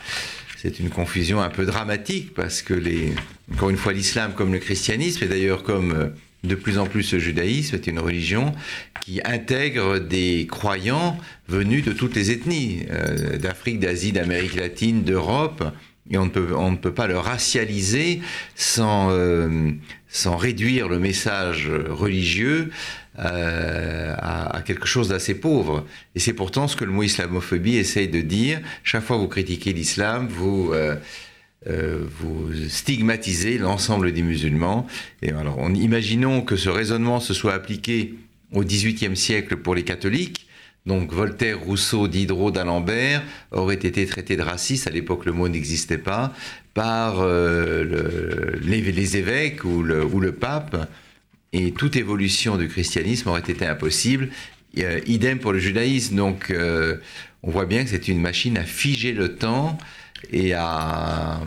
c'est 0.58 0.80
une 0.80 0.90
confusion 0.90 1.42
un 1.42 1.50
peu 1.50 1.66
dramatique 1.66 2.34
parce 2.34 2.62
que 2.62 2.74
les, 2.74 3.14
encore 3.54 3.70
une 3.70 3.78
fois, 3.78 3.94
l'islam 3.94 4.34
comme 4.34 4.52
le 4.52 4.60
christianisme 4.60 5.24
et 5.24 5.28
d'ailleurs 5.28 5.64
comme 5.64 6.12
de 6.44 6.56
plus 6.56 6.80
en 6.80 6.88
plus 6.88 7.14
le 7.14 7.20
judaïsme 7.20 7.76
est 7.76 7.88
une 7.88 8.00
religion 8.00 8.54
qui 9.02 9.22
intègre 9.24 10.00
des 10.00 10.48
croyants 10.50 11.18
venus 11.48 11.86
de 11.86 11.94
toutes 11.94 12.16
les 12.16 12.32
ethnies, 12.32 12.86
d'Afrique, 13.40 13.80
d'Asie, 13.80 14.12
d'Amérique 14.12 14.56
latine, 14.56 15.04
d'Europe. 15.04 15.64
Et 16.10 16.18
on 16.18 16.26
ne, 16.26 16.30
peut, 16.30 16.56
on 16.56 16.72
ne 16.72 16.78
peut 16.78 16.94
pas 16.94 17.08
le 17.08 17.20
racialiser 17.20 18.22
sans, 18.56 19.12
sans 20.10 20.38
réduire 20.38 20.88
le 20.88 21.00
message 21.00 21.70
religieux 21.70 22.72
euh, 23.20 24.14
à, 24.18 24.62
quelque 24.66 24.86
chose 24.86 25.10
d'assez 25.10 25.34
pauvre. 25.34 25.86
Et 26.14 26.20
c'est 26.20 26.34
pourtant 26.34 26.68
ce 26.68 26.76
que 26.76 26.86
le 26.86 26.92
mot 26.92 27.04
islamophobie 27.04 27.78
essaye 27.78 28.08
de 28.08 28.22
dire. 28.22 28.60
Chaque 28.84 29.04
fois 29.04 29.16
que 29.16 29.22
vous 29.22 29.28
critiquez 29.28 29.74
l'islam, 29.74 30.28
vous, 30.28 30.72
euh, 30.74 30.96
euh, 31.68 32.04
vous 32.20 32.54
stigmatisez 32.70 33.58
l'ensemble 33.58 34.12
des 34.12 34.22
musulmans. 34.22 34.86
Et 35.24 35.32
alors, 35.32 35.58
on, 35.58 35.74
imaginons 35.74 36.42
que 36.42 36.56
ce 36.56 36.70
raisonnement 36.70 37.20
se 37.20 37.34
soit 37.34 37.54
appliqué 37.54 38.14
au 38.54 38.64
XVIIIe 38.64 39.18
siècle 39.18 39.58
pour 39.58 39.74
les 39.74 39.84
catholiques. 39.84 40.47
Donc 40.88 41.14
Voltaire, 41.14 41.60
Rousseau, 41.60 42.08
Diderot, 42.08 42.50
d'Alembert 42.50 43.22
auraient 43.52 43.76
été 43.76 44.06
traités 44.06 44.36
de 44.36 44.42
racistes, 44.42 44.88
à 44.88 44.90
l'époque 44.90 45.26
le 45.26 45.34
mot 45.34 45.48
n'existait 45.50 46.00
pas, 46.00 46.34
par 46.74 47.24
le, 47.24 48.60
les, 48.62 49.18
évêques 49.18 49.64
ou 49.64 49.84
le, 49.84 50.32
pape 50.32 50.88
et 51.54 51.72
toute 51.72 51.96
évolution 51.96 52.58
du 52.58 52.68
christianisme 52.68 53.30
aurait 53.30 53.42
été 53.42 53.66
impossible. 53.66 54.30
idem 54.76 55.40
pour 55.40 55.54
le 55.54 55.60
judaïsme. 55.60 56.16
Donc, 56.16 56.52
euh, 56.52 56.98
on 57.44 57.52
voit 57.52 57.66
bien 57.66 57.84
que 57.84 57.90
c'est 57.90 58.08
une 58.08 58.22
machine 58.22 58.58
à 58.58 58.64
figer 58.64 59.14
le 59.14 59.36
temps 59.36 59.78
et 60.32 60.54
à, 60.54 61.42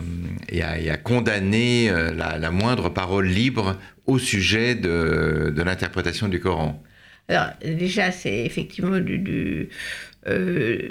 condamner 1.03 1.89
euh, 1.89 2.13
la, 2.13 2.51
moindre 2.51 2.89
parole 2.89 3.27
libre 3.27 3.77
au 4.07 4.17
sujet 4.17 4.75
de, 4.75 5.53
l'interprétation 5.55 6.27
du 6.27 6.39
Coran. 6.39 6.81
Alors, 7.31 7.53
déjà, 7.63 8.11
c'est 8.11 8.45
effectivement. 8.45 8.99
Euh, 10.27 10.89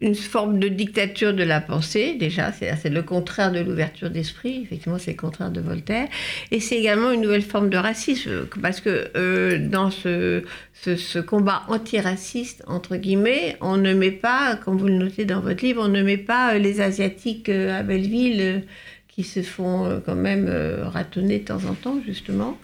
une 0.00 0.16
forme 0.16 0.58
de 0.58 0.68
dictature 0.68 1.32
de 1.32 1.44
la 1.44 1.62
pensée, 1.62 2.16
déjà, 2.18 2.52
c'est 2.52 2.90
le 2.90 3.02
contraire 3.02 3.52
de 3.52 3.60
l'ouverture 3.60 4.10
d'esprit, 4.10 4.60
effectivement, 4.62 4.98
c'est 4.98 5.12
le 5.12 5.16
contraire 5.16 5.50
de 5.50 5.60
Voltaire. 5.60 6.08
Et 6.50 6.60
c'est 6.60 6.76
également 6.76 7.10
une 7.12 7.22
nouvelle 7.22 7.42
forme 7.42 7.70
de 7.70 7.78
racisme, 7.78 8.46
parce 8.60 8.82
que 8.82 9.10
euh, 9.16 9.66
dans 9.66 9.90
ce, 9.90 10.42
ce, 10.74 11.18
combat 11.20 11.62
antiraciste, 11.68 12.62
entre 12.66 12.96
guillemets, 12.96 13.56
on 13.62 13.78
ne 13.78 13.94
met 13.94 14.10
pas, 14.10 14.56
comme 14.56 14.76
vous 14.76 14.88
le 14.88 14.98
notez 14.98 15.24
dans 15.24 15.40
votre 15.40 15.64
livre, 15.64 15.82
on 15.82 15.88
ne 15.88 16.02
met 16.02 16.18
pas 16.18 16.54
euh, 16.54 16.58
les 16.58 16.82
Asiatiques 16.82 17.48
à 17.48 17.82
Belleville 17.82 18.64
qui 19.08 19.22
se 19.22 19.42
font 19.42 20.02
quand 20.04 20.16
même 20.16 20.52
ratonner 20.82 21.38
de 21.38 21.44
temps 21.44 21.64
en 21.66 21.74
temps, 21.74 22.00
justement. 22.04 22.58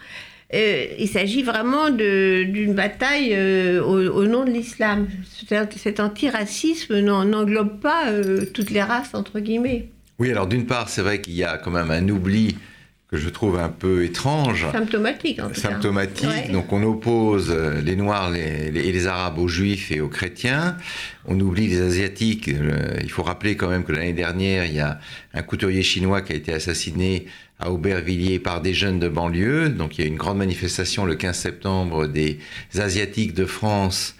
Euh, 0.52 0.87
il 0.99 1.09
s'agit 1.09 1.42
vraiment 1.42 1.90
d'une 1.90 2.75
bataille 2.75 3.35
euh, 3.35 3.83
au, 3.83 4.25
nom 4.25 4.45
de 4.45 4.50
l'islam. 4.50 5.07
Cet 5.76 6.00
antiracisme 6.00 6.99
n'englobe 7.00 7.80
pas 7.80 8.09
euh, 8.09 8.45
toutes 8.52 8.71
les 8.71 8.83
races, 8.83 9.14
entre 9.14 9.38
guillemets. 9.38 9.88
Oui, 10.19 10.30
alors 10.30 10.47
d'une 10.47 10.66
part, 10.66 10.88
c'est 10.88 11.02
vrai 11.02 11.21
qu'il 11.21 11.35
y 11.35 11.45
a 11.45 11.57
quand 11.57 11.71
même 11.71 11.90
un 11.90 12.09
oubli 12.09 12.57
que 13.11 13.17
je 13.17 13.29
trouve 13.29 13.59
un 13.59 13.69
peu 13.69 14.05
étrange. 14.05 14.71
Symptomatique, 14.71 15.40
en 15.40 15.49
tout 15.49 15.61
Symptomatique. 15.61 16.52
Donc 16.52 16.73
on 16.73 16.83
oppose 16.85 17.50
les 17.85 17.97
Noirs 17.97 18.35
et 18.37 18.71
les 18.71 19.07
Arabes 19.09 19.38
aux 19.38 19.49
Juifs 19.49 19.90
et 19.90 20.00
aux 20.00 20.09
chrétiens. 20.09 20.76
On 21.26 21.38
oublie 21.40 21.67
les 21.67 21.81
Asiatiques. 21.81 22.49
Il 23.02 23.11
faut 23.11 23.25
rappeler 23.25 23.57
quand 23.57 23.69
même 23.69 23.83
que 23.83 23.93
l'année 23.93 24.12
dernière, 24.12 24.64
il 24.64 24.75
y 24.75 24.81
a 24.81 25.00
un 25.35 25.43
couturier 25.43 25.83
chinois 25.83 26.23
qui 26.23 26.33
a 26.33 26.37
été 26.37 26.52
assassiné 26.52 27.26
à 27.59 27.71
Aubervilliers 27.71 28.38
par 28.38 28.61
des 28.61 28.75
jeunes 28.75 29.00
de 29.00 29.09
banlieue. 29.09 29.69
Donc 29.69 29.99
il 29.99 30.02
y 30.02 30.05
a 30.05 30.09
une 30.09 30.17
grande 30.17 30.38
manifestation 30.38 31.05
le 31.05 31.17
15 31.17 31.37
septembre 31.37 32.07
des 32.07 32.38
Asiatiques 32.79 33.35
de 33.35 33.45
France. 33.45 34.14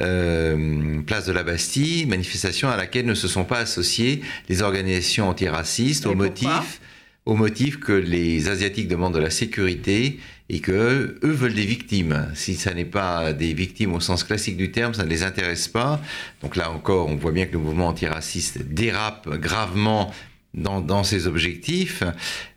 Euh, 0.00 1.00
place 1.02 1.24
de 1.24 1.30
la 1.30 1.44
Bastille, 1.44 2.04
manifestation 2.06 2.68
à 2.68 2.76
laquelle 2.76 3.06
ne 3.06 3.14
se 3.14 3.28
sont 3.28 3.44
pas 3.44 3.58
associées 3.58 4.22
les 4.48 4.60
organisations 4.60 5.28
antiracistes 5.28 6.06
au 6.06 6.16
motif, 6.16 6.80
au 7.26 7.36
motif 7.36 7.80
que 7.80 7.92
les 7.92 8.48
Asiatiques 8.48 8.88
demandent 8.88 9.14
de 9.14 9.18
la 9.18 9.30
sécurité 9.30 10.18
et 10.50 10.60
que 10.60 10.72
eux 11.22 11.30
veulent 11.30 11.54
des 11.54 11.64
victimes. 11.64 12.28
Si 12.34 12.54
ça 12.54 12.74
n'est 12.74 12.84
pas 12.84 13.32
des 13.32 13.54
victimes 13.54 13.94
au 13.94 14.00
sens 14.00 14.24
classique 14.24 14.56
du 14.56 14.70
terme, 14.70 14.92
ça 14.92 15.04
ne 15.04 15.08
les 15.08 15.22
intéresse 15.22 15.68
pas. 15.68 16.00
Donc 16.42 16.56
là 16.56 16.70
encore, 16.70 17.08
on 17.08 17.16
voit 17.16 17.32
bien 17.32 17.46
que 17.46 17.52
le 17.52 17.60
mouvement 17.60 17.88
antiraciste 17.88 18.62
dérape 18.62 19.28
gravement 19.38 20.12
dans, 20.52 20.80
dans 20.80 21.02
ses 21.02 21.26
objectifs. 21.26 22.02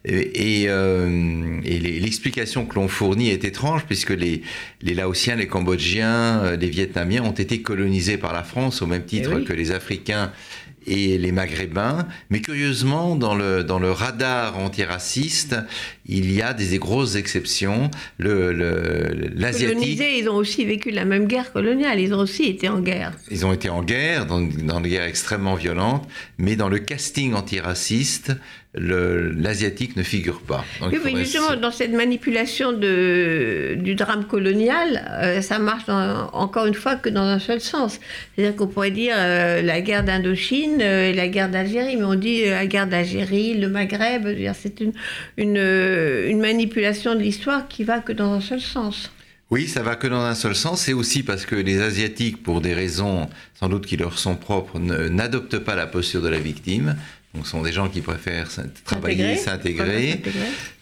Et, 0.05 0.65
euh, 0.67 1.59
et 1.63 1.79
l'explication 1.79 2.65
que 2.65 2.75
l'on 2.75 2.87
fournit 2.87 3.29
est 3.29 3.43
étrange 3.43 3.85
puisque 3.85 4.11
les, 4.11 4.41
les 4.81 4.93
Laotiens, 4.93 5.35
les 5.35 5.47
Cambodgiens, 5.47 6.43
euh, 6.43 6.57
les 6.57 6.69
Vietnamiens 6.69 7.23
ont 7.23 7.31
été 7.31 7.61
colonisés 7.61 8.17
par 8.17 8.33
la 8.33 8.43
France 8.43 8.81
au 8.81 8.85
même 8.85 9.03
titre 9.03 9.39
eh 9.41 9.43
que 9.43 9.53
les 9.53 9.71
Africains 9.71 10.31
et 10.87 11.17
les 11.17 11.31
Maghrébins. 11.31 12.07
Mais 12.29 12.39
curieusement, 12.39 13.15
dans 13.15 13.35
le, 13.35 13.63
dans 13.63 13.79
le 13.79 13.91
radar 13.91 14.57
antiraciste, 14.57 15.55
il 16.05 16.31
y 16.31 16.41
a 16.41 16.53
des 16.53 16.77
grosses 16.79 17.15
exceptions. 17.15 17.91
Le, 18.17 18.51
L'Asiatique. 19.35 19.99
ils 19.99 20.29
ont 20.29 20.35
aussi 20.35 20.65
vécu 20.65 20.89
la 20.91 21.05
même 21.05 21.27
guerre 21.27 21.51
coloniale. 21.51 21.99
Ils 21.99 22.13
ont 22.13 22.19
aussi 22.19 22.43
été 22.45 22.69
en 22.69 22.79
guerre. 22.79 23.13
Ils 23.29 23.45
ont 23.45 23.53
été 23.53 23.69
en 23.69 23.83
guerre, 23.83 24.25
dans, 24.25 24.41
dans 24.41 24.81
des 24.81 24.89
guerres 24.89 25.03
extrêmement 25.03 25.55
violentes. 25.55 26.07
Mais 26.37 26.55
dans 26.55 26.69
le 26.69 26.79
casting 26.79 27.33
antiraciste, 27.33 28.31
l'asiatique 28.73 29.95
ne 29.95 30.03
figure 30.03 30.41
pas. 30.41 30.63
oui, 30.81 30.99
mais 31.03 31.15
justement, 31.15 31.55
dans 31.55 31.71
cette 31.71 31.93
manipulation 31.93 32.73
de, 32.73 33.75
du 33.79 33.95
drame 33.95 34.25
colonial, 34.25 35.03
euh, 35.21 35.41
ça 35.41 35.57
marche 35.59 35.83
encore 35.87 36.65
une 36.65 36.73
fois 36.73 36.95
que 36.95 37.09
dans 37.09 37.23
un 37.23 37.39
seul 37.39 37.61
sens. 37.61 37.99
C'est-à-dire 38.35 38.55
qu'on 38.55 38.67
pourrait 38.67 38.91
dire 38.91 39.15
euh, 39.17 39.61
la 39.61 39.81
guerre 39.81 40.03
d'Indochine 40.03 40.79
euh, 40.81 41.09
et 41.09 41.13
la 41.13 41.27
guerre 41.27 41.49
d'Algérie, 41.49 41.95
mais 41.95 42.03
on 42.03 42.15
dit 42.15 42.45
la 42.45 42.67
guerre 42.67 42.87
d'Algérie, 42.87 43.55
le 43.55 43.69
Maghreb, 43.69 44.27
c'est 44.53 44.79
une, 44.79 44.93
une, 45.37 45.57
une 45.57 46.39
manipulation 46.39 47.15
de 47.15 47.19
l'histoire 47.19 47.67
qui 47.67 47.83
va 47.83 47.99
que 47.99 48.11
dans 48.11 48.33
un 48.33 48.41
seul 48.41 48.61
sens. 48.61 49.11
Oui, 49.49 49.69
ça 49.69 49.81
va 49.81 49.95
que 49.95 50.07
dans 50.07 50.19
un 50.19 50.35
seul 50.35 50.55
sens. 50.55 50.81
C'est 50.81 50.93
aussi 50.93 51.23
parce 51.23 51.45
que 51.45 51.55
les 51.55 51.81
Asiatiques, 51.81 52.43
pour 52.43 52.59
des 52.59 52.73
raisons 52.73 53.29
sans 53.53 53.69
doute 53.69 53.85
qui 53.85 53.95
leur 53.95 54.19
sont 54.19 54.35
propres, 54.35 54.77
n'adoptent 54.77 55.59
pas 55.59 55.75
la 55.75 55.87
posture 55.87 56.21
de 56.21 56.27
la 56.27 56.39
victime. 56.39 56.97
Donc, 57.33 57.45
ce 57.45 57.51
sont 57.51 57.61
des 57.61 57.71
gens 57.71 57.89
qui 57.89 58.01
préfèrent 58.01 58.49
travailler, 58.83 59.35
s'intégrer, 59.37 60.21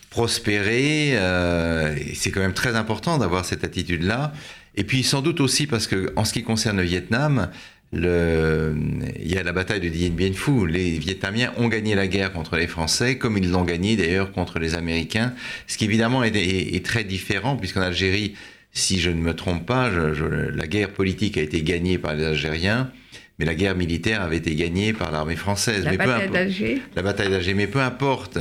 prospérer. 0.09 1.17
Euh, 1.17 1.95
c'est 2.13 2.31
quand 2.31 2.39
même 2.39 2.53
très 2.53 2.75
important 2.75 3.17
d'avoir 3.17 3.45
cette 3.45 3.63
attitude-là. 3.63 4.33
Et 4.75 4.83
puis, 4.83 5.03
sans 5.03 5.21
doute 5.21 5.39
aussi 5.39 5.67
parce 5.67 5.87
que, 5.87 6.13
en 6.15 6.25
ce 6.25 6.33
qui 6.33 6.43
concerne 6.43 6.77
le 6.77 6.83
Vietnam, 6.83 7.49
le, 7.93 8.75
il 9.19 9.31
y 9.31 9.37
a 9.37 9.43
la 9.43 9.51
bataille 9.51 9.79
de 9.79 9.89
Dien 9.89 10.09
Bien 10.09 10.33
Phu. 10.33 10.67
Les 10.67 10.97
Vietnamiens 10.97 11.53
ont 11.57 11.67
gagné 11.67 11.95
la 11.95 12.07
guerre 12.07 12.33
contre 12.33 12.57
les 12.57 12.67
Français, 12.67 13.17
comme 13.17 13.37
ils 13.37 13.49
l'ont 13.49 13.63
gagné 13.63 13.95
d'ailleurs 13.95 14.31
contre 14.31 14.59
les 14.59 14.75
Américains. 14.75 15.33
Ce 15.67 15.77
qui 15.77 15.85
évidemment 15.85 16.23
est, 16.23 16.35
est, 16.35 16.85
très 16.85 17.03
différent, 17.03 17.55
puisqu'en 17.55 17.81
Algérie, 17.81 18.35
si 18.73 18.99
je 18.99 19.09
ne 19.09 19.21
me 19.21 19.33
trompe 19.33 19.65
pas, 19.65 19.89
la 19.89 20.67
guerre 20.67 20.91
politique 20.91 21.37
a 21.37 21.41
été 21.41 21.61
gagnée 21.61 21.97
par 21.97 22.15
les 22.15 22.25
Algériens 22.25 22.91
mais 23.37 23.45
la 23.45 23.55
guerre 23.55 23.75
militaire 23.75 24.21
avait 24.21 24.37
été 24.37 24.55
gagnée 24.55 24.93
par 24.93 25.11
l'armée 25.11 25.35
française. 25.35 25.83
La 25.83 25.97
bataille 25.97 26.29
d'Alger. 26.29 26.81
La 26.95 27.01
bataille 27.01 27.29
d'Alger. 27.29 27.53
Mais 27.53 27.67
peu 27.67 27.81
importe. 27.81 28.39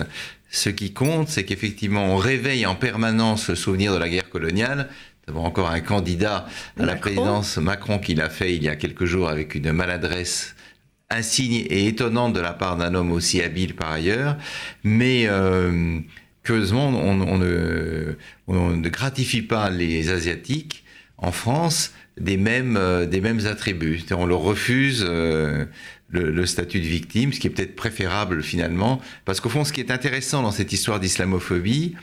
Ce 0.51 0.69
qui 0.69 0.93
compte, 0.93 1.29
c'est 1.29 1.45
qu'effectivement, 1.45 2.15
on 2.15 2.17
réveille 2.17 2.65
en 2.65 2.77
permanence 2.77 3.49
le 3.49 3.57
souvenir 3.57 3.93
de 3.93 3.99
la 3.99 4.09
guerre 4.09 4.31
coloniale. 4.31 4.89
Nous 5.27 5.35
avons 5.35 5.45
encore 5.45 5.69
un 5.69 5.81
candidat 5.81 6.47
à 6.79 6.85
la 6.85 6.95
présidence, 6.95 7.57
Macron, 7.57 7.99
qui 7.99 8.15
l'a 8.15 8.31
fait 8.31 8.55
il 8.55 8.63
y 8.63 8.69
a 8.69 8.77
quelques 8.77 9.05
jours 9.05 9.29
avec 9.29 9.57
une 9.57 9.73
maladresse 9.73 10.55
insigne 11.11 11.67
et 11.69 11.89
étonnante 11.89 12.35
de 12.35 12.41
la 12.41 12.53
part 12.53 12.77
d'un 12.77 12.95
homme 12.95 13.11
aussi 13.11 13.43
habile 13.43 13.75
par 13.75 13.91
ailleurs. 13.91 14.37
Mais 14.85 15.25
euh, 15.27 15.99
curieusement, 16.45 16.89
on, 16.89 17.39
ne, 17.39 18.17
on 18.47 18.71
ne 18.71 18.89
gratifie 18.89 19.43
pas 19.43 19.71
les 19.71 20.11
Asiatiques 20.11 20.85
en 21.19 21.33
France 21.33 21.93
des 22.19 22.37
mêmes, 22.37 22.77
euh, 22.77 23.07
des 23.07 23.21
mêmes 23.21 23.47
attributs. 23.47 24.03
On 24.13 24.27
leur 24.27 24.41
refuse 24.41 25.05
euh, 25.07 25.65
le, 26.11 26.47
statut 26.47 26.81
de 26.81 26.87
victime, 26.87 27.33
ce 27.33 27.41
qui 27.41 27.49
est 27.49 27.51
peut-être 27.51 27.77
préférable 27.77 28.43
finalement, 28.43 29.01
parce 29.25 29.41
qu'au 29.41 29.49
fond, 29.49 29.65
ce 29.65 29.73
qui 29.73 29.81
est 29.81 29.91
intéressant 29.91 30.43
dans 30.43 30.53
cette 30.53 30.73
histoire 30.73 31.01
d'islamophobie, 31.01 31.97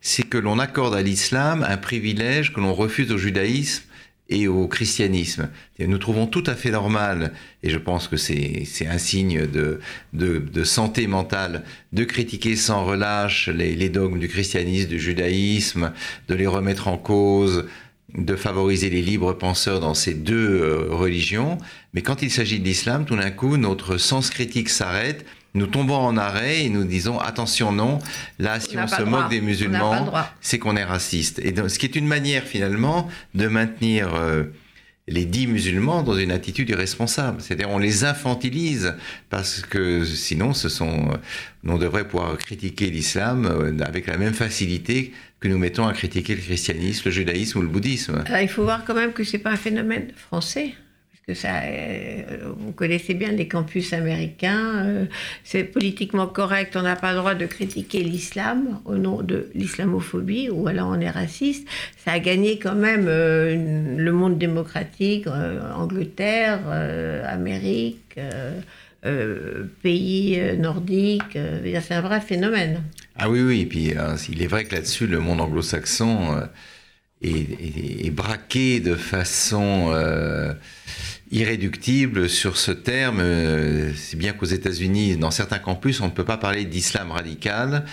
c'est 0.00 0.24
que 0.24 0.38
l'on 0.38 0.58
accorde 0.58 0.94
à 0.94 1.02
l'islam 1.02 1.64
un 1.68 1.76
privilège 1.76 2.52
que 2.52 2.60
l'on 2.60 2.74
refuse 2.74 3.12
au 3.12 3.18
judaïsme 3.18 3.84
et 4.28 4.48
au 4.48 4.66
christianisme. 4.66 5.50
Et 5.78 5.86
nous 5.86 5.98
trouvons 5.98 6.26
tout 6.26 6.44
à 6.46 6.54
fait 6.54 6.70
normal, 6.70 7.32
et 7.62 7.70
je 7.70 7.78
pense 7.78 8.08
que 8.08 8.16
c'est 8.16 8.66
un 8.88 8.98
signe 8.98 9.46
de, 9.46 9.80
de, 10.12 10.38
de, 10.38 10.64
santé 10.64 11.06
mentale, 11.06 11.64
de 11.92 12.04
critiquer 12.04 12.56
sans 12.56 12.84
relâche 12.84 13.48
les, 13.48 13.74
les 13.74 13.88
dogmes 13.90 14.18
du 14.18 14.28
christianisme, 14.28 14.88
du 14.88 14.98
judaïsme, 14.98 15.92
de 16.28 16.34
les 16.34 16.46
remettre 16.46 16.88
en 16.88 16.96
cause, 16.96 17.66
de 18.14 18.36
favoriser 18.36 18.90
les 18.90 19.02
libres 19.02 19.32
penseurs 19.32 19.80
dans 19.80 19.94
ces 19.94 20.14
deux 20.14 20.60
euh, 20.60 20.86
religions. 20.90 21.58
Mais 21.94 22.02
quand 22.02 22.22
il 22.22 22.30
s'agit 22.30 22.60
de 22.60 22.64
l'islam, 22.64 23.04
tout 23.04 23.16
d'un 23.16 23.30
coup, 23.30 23.56
notre 23.56 23.96
sens 23.96 24.30
critique 24.30 24.68
s'arrête 24.68 25.24
nous 25.54 25.66
tombons 25.66 25.96
en 25.96 26.16
arrêt 26.16 26.64
et 26.64 26.68
nous 26.70 26.84
disons 26.84 27.18
attention 27.18 27.72
non, 27.72 27.98
là 28.38 28.58
si 28.58 28.76
on, 28.78 28.86
se 28.86 29.02
moque 29.02 29.28
des 29.28 29.40
musulmans, 29.40 30.10
c'est 30.40 30.58
qu'on 30.58 30.76
est 30.76 30.84
raciste. 30.84 31.40
Et 31.40 31.52
donc, 31.52 31.70
ce 31.70 31.78
qui 31.78 31.86
est 31.86 31.94
une 31.94 32.06
manière 32.06 32.44
finalement 32.44 33.08
de 33.34 33.48
maintenir 33.48 34.14
euh, 34.14 34.44
les 35.08 35.26
dix 35.26 35.46
musulmans 35.46 36.02
dans 36.02 36.16
une 36.16 36.30
attitude 36.30 36.70
irresponsable. 36.70 37.42
C'est-à-dire 37.42 37.68
on 37.68 37.78
les 37.78 38.04
infantilise 38.04 38.94
parce 39.28 39.60
que 39.60 40.04
sinon 40.06 40.54
ce 40.54 40.70
sont, 40.70 41.10
euh, 41.10 41.16
on 41.66 41.76
devrait 41.76 42.08
pouvoir 42.08 42.38
critiquer 42.38 42.88
l'islam 42.88 43.76
avec 43.84 44.06
la 44.06 44.16
même 44.16 44.34
facilité 44.34 45.12
que 45.42 45.48
nous 45.48 45.58
mettons 45.58 45.86
à 45.86 45.92
critiquer 45.92 46.36
le 46.36 46.40
christianisme, 46.40 47.02
le 47.06 47.10
judaïsme 47.10 47.58
ou 47.58 47.62
le 47.62 47.68
bouddhisme. 47.68 48.24
il 48.40 48.48
faut 48.48 48.62
voir 48.62 48.84
quand 48.84 48.94
même 48.94 49.12
que 49.12 49.24
c'est 49.24 49.38
pas 49.38 49.50
un 49.50 49.56
phénomène 49.56 50.08
français 50.16 50.74
que 51.26 51.34
ça, 51.34 51.60
euh, 51.64 52.52
vous 52.56 52.72
connaissez 52.72 53.14
bien 53.14 53.30
les 53.30 53.46
campus 53.46 53.92
américains, 53.92 54.84
euh, 54.86 55.04
c'est 55.44 55.62
politiquement 55.62 56.26
correct, 56.26 56.76
on 56.76 56.82
n'a 56.82 56.96
pas 56.96 57.12
le 57.12 57.18
droit 57.18 57.34
de 57.34 57.46
critiquer 57.46 58.02
l'islam 58.02 58.80
au 58.86 58.96
nom 58.96 59.22
de 59.22 59.48
l'islamophobie, 59.54 60.50
ou 60.50 60.66
alors 60.66 60.88
on 60.88 61.00
est 61.00 61.10
raciste. 61.10 61.68
Ça 61.96 62.12
a 62.12 62.18
gagné 62.18 62.58
quand 62.58 62.74
même 62.74 63.06
euh, 63.06 63.96
le 63.96 64.12
monde 64.12 64.36
démocratique, 64.36 65.26
Angleterre, 65.76 66.60
Amérique, 67.28 68.18
pays 69.82 70.40
nordiques, 70.58 71.36
c'est 71.36 71.94
un 71.94 72.00
vrai 72.00 72.20
phénomène. 72.20 72.82
Ah 73.16 73.28
oui, 73.28 73.40
oui, 73.40 73.60
et 73.62 73.66
puis 73.66 73.94
il 74.28 74.42
est 74.42 74.46
vrai 74.46 74.64
que 74.64 74.74
là-dessus, 74.74 75.06
le 75.06 75.18
monde 75.18 75.40
anglo-saxon 75.40 76.48
est, 77.22 78.10
braqué 78.10 78.80
de 78.80 78.94
façon 78.94 79.92
irréductible 81.32 82.28
sur 82.28 82.58
ce 82.58 82.70
terme, 82.70 83.20
euh, 83.20 83.92
si 83.94 84.16
bien 84.16 84.34
qu'aux 84.34 84.46
États-Unis, 84.46 85.16
dans 85.16 85.30
certains 85.30 85.58
campus, 85.58 86.00
on 86.00 86.06
ne 86.06 86.10
peut 86.10 86.24
pas 86.24 86.36
parler 86.36 86.66
d'islam 86.66 87.10
radical 87.10 87.86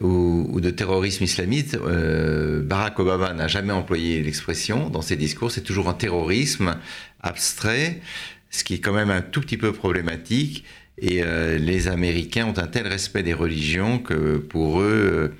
ou, 0.00 0.60
de 0.60 0.70
terrorisme 0.70 1.24
islamiste. 1.24 1.74
Euh, 1.74 2.62
Barack 2.62 2.98
Obama 3.00 3.32
n'a 3.32 3.48
jamais 3.48 3.72
employé 3.72 4.22
l'expression 4.22 4.88
dans 4.88 5.02
ses 5.02 5.16
discours, 5.16 5.50
c'est 5.50 5.62
toujours 5.62 5.88
un 5.88 5.94
terrorisme 5.94 6.76
abstrait, 7.22 8.00
ce 8.56 8.64
qui 8.64 8.74
est 8.74 8.80
quand 8.80 8.92
même 8.92 9.10
un 9.10 9.22
tout 9.22 9.40
petit 9.40 9.56
peu 9.56 9.72
problématique. 9.72 10.64
Et 10.98 11.22
euh, 11.22 11.58
les 11.58 11.88
Américains 11.88 12.46
ont 12.46 12.58
un 12.58 12.66
tel 12.66 12.86
respect 12.86 13.22
des 13.22 13.34
religions 13.34 13.98
que 13.98 14.38
pour 14.38 14.80
eux, 14.80 15.34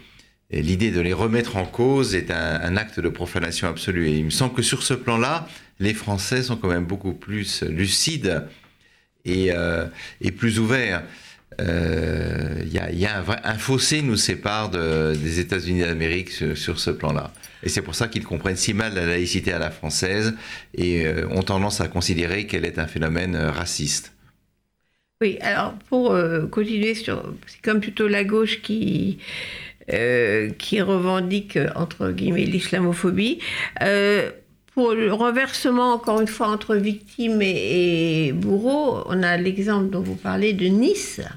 l'idée 0.50 0.90
de 0.90 1.00
les 1.00 1.14
remettre 1.14 1.56
en 1.56 1.64
cause 1.64 2.14
est 2.14 2.30
un, 2.30 2.60
un, 2.60 2.76
acte 2.76 3.00
de 3.00 3.08
profanation 3.08 3.68
absolue. 3.68 4.08
Et 4.08 4.18
il 4.18 4.24
me 4.26 4.30
semble 4.30 4.54
que 4.54 4.62
sur 4.62 4.82
ce 4.82 4.94
plan-là, 4.94 5.48
les 5.80 5.94
Français 5.94 6.42
sont 6.42 6.56
quand 6.56 6.68
même 6.68 6.84
beaucoup 6.84 7.12
plus 7.12 7.62
lucides 7.62 8.44
et, 9.26 9.52
euh, 9.52 9.86
plus 10.36 10.58
ouverts. 10.58 11.02
Il 11.58 11.64
euh, 11.68 12.90
y 12.92 13.06
un, 13.06 13.58
fossé 13.58 14.02
nous 14.02 14.16
sépare 14.16 14.70
des 14.70 15.40
États-Unis 15.40 15.80
d'Amérique 15.80 16.30
sur, 16.30 16.78
ce 16.78 16.90
plan-là. 16.90 17.32
Et 17.62 17.68
c'est 17.68 17.82
pour 17.82 17.94
ça 17.94 18.08
qu'ils 18.08 18.24
comprennent 18.24 18.56
si 18.56 18.74
mal 18.74 18.94
la 18.94 19.06
laïcité 19.06 19.52
à 19.52 19.58
la 19.58 19.70
française 19.70 20.34
et 20.74 21.06
euh, 21.06 21.26
ont 21.30 21.42
tendance 21.42 21.80
à 21.80 21.88
considérer 21.88 22.46
qu'elle 22.46 22.64
est 22.64 22.78
un 22.78 22.86
phénomène 22.86 23.36
raciste. 23.36 24.12
Oui, 25.22 25.38
alors 25.40 25.72
pour 25.88 26.14
continuer 26.50 26.94
sur. 26.94 27.32
C'est 27.46 27.62
comme 27.62 27.80
plutôt 27.80 28.06
la 28.06 28.22
gauche 28.22 28.60
qui. 28.60 29.18
revendique 29.88 31.58
entre 31.74 32.10
guillemets 32.10 32.44
l'islamophobie. 32.44 33.38
Pour 34.76 34.92
le 34.92 35.10
renversement, 35.10 35.94
encore 35.94 36.20
une 36.20 36.26
fois, 36.26 36.48
entre 36.48 36.76
victimes 36.76 37.40
et, 37.40 38.32
bourreaux, 38.34 39.04
on 39.06 39.22
a 39.22 39.38
l'exemple 39.38 39.88
dont 39.88 40.02
vous 40.02 40.16
parlez 40.16 40.52
de 40.52 40.66
Nice, 40.66 41.22
euh, 41.24 41.28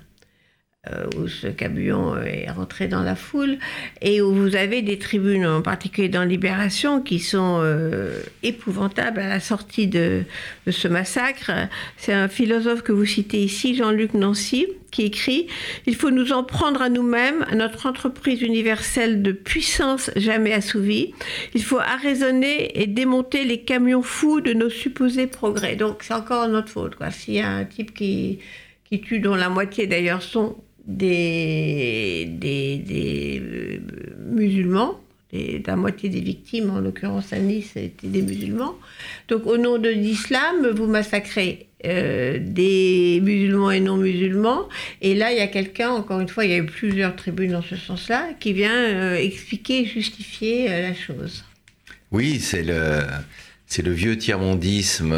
où 1.18 1.28
ce 1.28 1.48
cabullon 1.48 2.18
est 2.24 2.50
rentré 2.50 2.88
dans 2.88 3.04
la 3.04 3.16
foule, 3.16 3.58
et 4.02 4.22
où 4.22 4.34
vous 4.34 4.56
avez 4.56 4.82
des 4.82 4.98
tribunes, 4.98 5.46
en 5.46 5.62
particulier 5.62 6.08
dans 6.08 6.24
Libération, 6.24 7.02
qui 7.02 7.20
sont 7.20 7.60
euh, 7.62 8.22
épouvantables 8.44 9.20
à 9.20 9.28
la 9.28 9.40
sortie 9.40 9.88
de, 9.88 10.24
ce 10.70 10.88
massacre. 10.88 11.52
C'est 11.98 12.14
un 12.14 12.30
philosophe 12.30 12.82
que 12.82 12.94
vous 12.94 13.06
citez 13.06 13.44
ici, 13.44 13.76
Jean-Luc 13.76 14.14
Nancy, 14.14 14.68
qui 14.92 15.04
écrit 15.04 15.48
Il 15.86 15.96
faut 15.96 16.12
nous 16.12 16.32
en 16.32 16.44
prendre 16.44 16.82
à 16.82 16.90
nous-mêmes, 16.90 17.46
à 17.50 17.56
notre 17.56 17.86
entreprise 17.86 18.42
universelle 18.42 19.22
de 19.22 19.34
puissance 19.34 20.12
jamais 20.16 20.54
assouvie. 20.54 21.14
Il 21.54 21.64
faut 21.64 21.80
arraisonner 21.80 22.82
et 22.82 22.88
démonter 22.88 23.44
les 23.44 23.62
camions 23.62 24.02
fous 24.02 24.40
de 24.40 24.54
nos 24.54 24.70
supposés 24.70 25.28
progrès. 25.28 25.76
Donc 25.76 26.04
c'est 26.04 26.14
encore 26.14 26.48
notre 26.48 26.70
faute. 26.70 26.96
S'il 27.12 27.36
y 27.36 27.42
a 27.42 27.50
un 27.50 27.66
type 27.66 27.94
qui, 27.94 28.40
qui 28.86 29.02
tue, 29.02 29.20
dont 29.20 29.36
la 29.36 29.50
moitié 29.50 29.86
d'ailleurs 29.86 30.24
sont 30.24 30.56
des, 30.90 32.26
des, 32.28 33.42
euh, 33.42 33.80
musulmans, 34.32 35.00
la 35.32 35.76
moitié 35.76 36.10
des 36.10 36.22
victimes, 36.22 36.72
en 36.72 36.80
l'occurrence 36.80 37.32
à 37.32 37.38
Nice, 37.38 37.76
étaient 37.76 38.08
des 38.08 38.24
musulmans. 38.24 38.76
Donc 39.28 39.46
au 39.46 39.58
nom 39.58 39.78
de 39.78 39.90
l'islam, 39.90 40.68
vous 40.76 40.88
massacrez 40.88 41.68
euh, 41.86 42.40
des 42.42 43.20
musulmans 43.22 43.70
et 43.70 43.80
non 43.80 43.98
musulmans. 43.98 44.68
Et 45.04 45.14
là, 45.14 45.32
il 45.32 45.38
y 45.38 45.42
a 45.42 45.48
quelqu'un, 45.48 45.92
encore 45.92 46.20
une 46.20 46.28
fois, 46.28 46.46
il 46.46 46.52
y 46.52 46.56
a 46.56 46.58
eu 46.58 46.66
plusieurs 46.66 47.16
tribunes 47.16 47.52
dans 47.52 47.62
ce 47.62 47.76
sens-là, 47.76 48.30
qui 48.40 48.54
vient 48.54 48.74
euh, 48.74 49.16
expliquer, 49.16 49.86
justifier 49.86 50.70
la 50.70 50.96
chose. 50.96 51.46
Oui, 52.12 52.40
c'est 52.40 52.64
le, 52.64 53.02
c'est 53.68 53.84
le 53.84 53.92
vieux 53.92 54.18
tiers-mondisme 54.18 55.16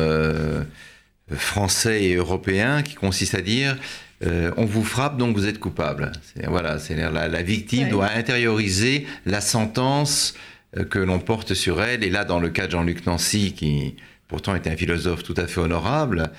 français 1.34 2.04
et 2.04 2.16
européen 2.16 2.82
qui 2.84 2.96
consiste 2.96 3.36
à 3.36 3.42
dire 3.42 3.78
euh, 4.24 4.52
on 4.58 4.66
vous 4.66 4.84
frappe, 4.84 5.18
donc 5.18 5.36
vous 5.36 5.48
êtes 5.48 5.60
coupable. 5.60 6.12
Voilà, 6.48 6.80
c'est 6.80 6.96
la, 6.96 7.28
la 7.28 7.42
victime 7.42 7.90
doit 7.90 8.10
intérioriser 8.16 9.08
la 9.26 9.42
sentence 9.42 10.36
euh, 10.78 10.84
que 10.84 11.00
l'on 11.00 11.20
porte 11.20 11.54
sur 11.54 11.82
elle. 11.82 12.04
Et 12.04 12.10
là, 12.10 12.26
dans 12.26 12.40
le 12.40 12.50
cas 12.50 12.68
de 12.68 12.72
Jean-Luc 12.72 13.06
Nancy, 13.06 13.54
qui 13.54 13.96
pourtant 14.28 14.56
était 14.56 14.70
un 14.70 14.78
philosophe 14.78 15.24
tout 15.24 15.36
à 15.38 15.48
fait 15.48 15.60
honorable, 15.60 16.32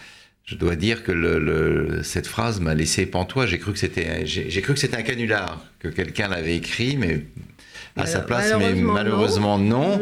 je 0.45 0.57
dois 0.57 0.77
dire 0.77 1.05
que 1.05 2.01
cette 2.03 2.27
phrase 2.27 2.61
m'a 2.61 2.75
laissé 2.75 3.07
pantois. 3.07 3.47
J'ai 3.47 3.59
cru 3.59 3.73
que 3.73 3.79
c'était, 3.79 4.27
j'ai 4.27 4.61
cru 4.61 4.75
que 4.75 4.81
c'était 4.81 4.97
un 4.97 5.03
canular, 5.03 5.65
que 5.79 5.89
quelqu'un 5.89 6.29
l'avait 6.29 6.57
écrit, 6.57 6.97
mais 6.97 7.27
à 7.97 8.07
sa 8.07 8.21
place, 8.21 8.53
mais 8.59 8.75
malheureusement 8.75 9.59
non. 9.59 10.01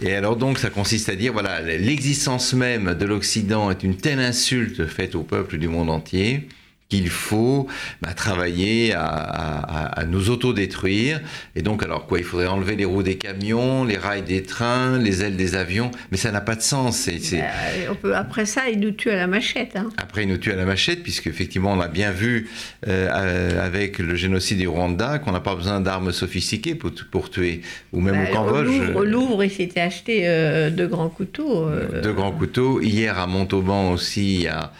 Et 0.00 0.14
alors 0.14 0.36
donc, 0.36 0.58
ça 0.58 0.70
consiste 0.70 1.08
à 1.08 1.16
dire, 1.16 1.32
voilà, 1.32 1.60
l'existence 1.62 2.52
même 2.52 2.94
de 2.94 3.04
l'Occident 3.06 3.70
est 3.70 3.82
une 3.82 3.96
telle 3.96 4.20
insulte 4.20 4.86
faite 4.86 5.14
au 5.14 5.22
peuple 5.22 5.58
du 5.58 5.68
monde 5.68 5.90
entier 5.90 6.48
qu'il 6.92 7.08
faut 7.08 7.68
bah, 8.02 8.12
travailler 8.12 8.92
à, 8.92 10.04
nous 10.06 10.28
autodétruire. 10.28 11.22
Et 11.56 11.62
donc, 11.62 11.82
alors 11.82 12.06
quoi 12.06 12.18
Il 12.18 12.24
faudrait 12.24 12.48
enlever 12.48 12.76
les 12.76 12.84
roues 12.84 13.02
des 13.02 13.16
camions, 13.16 13.86
les 13.86 13.96
rails 13.96 14.20
des 14.20 14.42
trains, 14.42 14.98
les 14.98 15.22
ailes 15.22 15.38
des 15.38 15.54
avions, 15.54 15.90
mais 16.10 16.18
ça 16.18 16.30
n'a 16.32 16.42
pas 16.42 16.54
de 16.54 16.60
sens. 16.60 16.98
C'est, 16.98 17.38
bah, 17.38 17.46
on 17.90 17.94
peut, 17.94 18.14
après 18.14 18.44
ça, 18.44 18.68
ils 18.68 18.78
nous 18.78 18.90
tuent 18.90 19.10
à 19.10 19.16
la 19.16 19.26
machette. 19.26 19.74
Hein. 19.74 19.88
Après, 19.96 20.24
ils 20.24 20.28
nous 20.28 20.36
tuent 20.36 20.52
à 20.52 20.56
la 20.56 20.66
machette, 20.66 21.02
puisque 21.02 21.28
effectivement, 21.28 21.72
on 21.72 21.80
a 21.80 21.88
bien 21.88 22.10
vu 22.10 22.50
euh, 22.86 23.64
avec 23.64 23.98
le 23.98 24.14
génocide 24.14 24.58
du 24.58 24.68
Rwanda 24.68 25.18
qu'on 25.18 25.32
n'a 25.32 25.40
pas 25.40 25.54
besoin 25.54 25.80
d'armes 25.80 26.12
sophistiquées 26.12 26.74
pour, 26.74 26.90
pour 27.10 27.30
tuer. 27.30 27.62
Ou 27.94 28.02
même 28.02 28.20
au 28.20 28.24
bah, 28.24 28.32
Cambodge. 28.32 28.68
Au 28.68 28.70
Louvre, 28.70 28.96
au 28.96 29.04
Louvre 29.04 29.44
il 29.44 29.50
s'était 29.50 29.80
acheté 29.80 30.28
euh, 30.28 30.68
de 30.68 30.86
grands 30.86 31.08
couteaux. 31.08 31.68
Euh. 31.68 32.02
De 32.02 32.12
grands 32.12 32.32
couteaux. 32.32 32.82
Hier, 32.82 33.18
à 33.18 33.26
Montauban 33.26 33.92
aussi, 33.92 34.34
il 34.34 34.42
y 34.42 34.48
a 34.48 34.72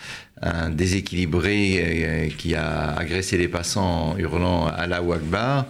un 0.43 0.71
déséquilibré 0.71 1.79
euh, 1.79 2.29
qui 2.37 2.55
a 2.55 2.95
agressé 2.97 3.39
les 3.39 3.49
passants 3.49 4.11
en 4.13 4.19
hurlant 4.19 4.67
Allah 4.67 4.97
Akbar. 4.99 5.67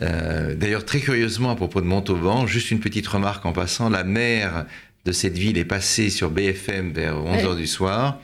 Euh, 0.00 0.54
D'ailleurs, 0.54 0.84
très 0.84 1.00
curieusement, 1.00 1.50
à 1.50 1.56
propos 1.56 1.80
de 1.80 1.86
Montauban, 1.86 2.46
juste 2.46 2.70
une 2.70 2.80
petite 2.80 3.06
remarque 3.06 3.44
en 3.44 3.52
passant, 3.52 3.90
la 3.90 4.04
maire 4.04 4.64
de 5.04 5.12
cette 5.12 5.36
ville 5.36 5.58
est 5.58 5.64
passée 5.64 6.10
sur 6.10 6.30
BFM 6.30 6.92
vers 6.92 7.16
11h 7.16 7.56
du 7.56 7.66
soir. 7.66 8.18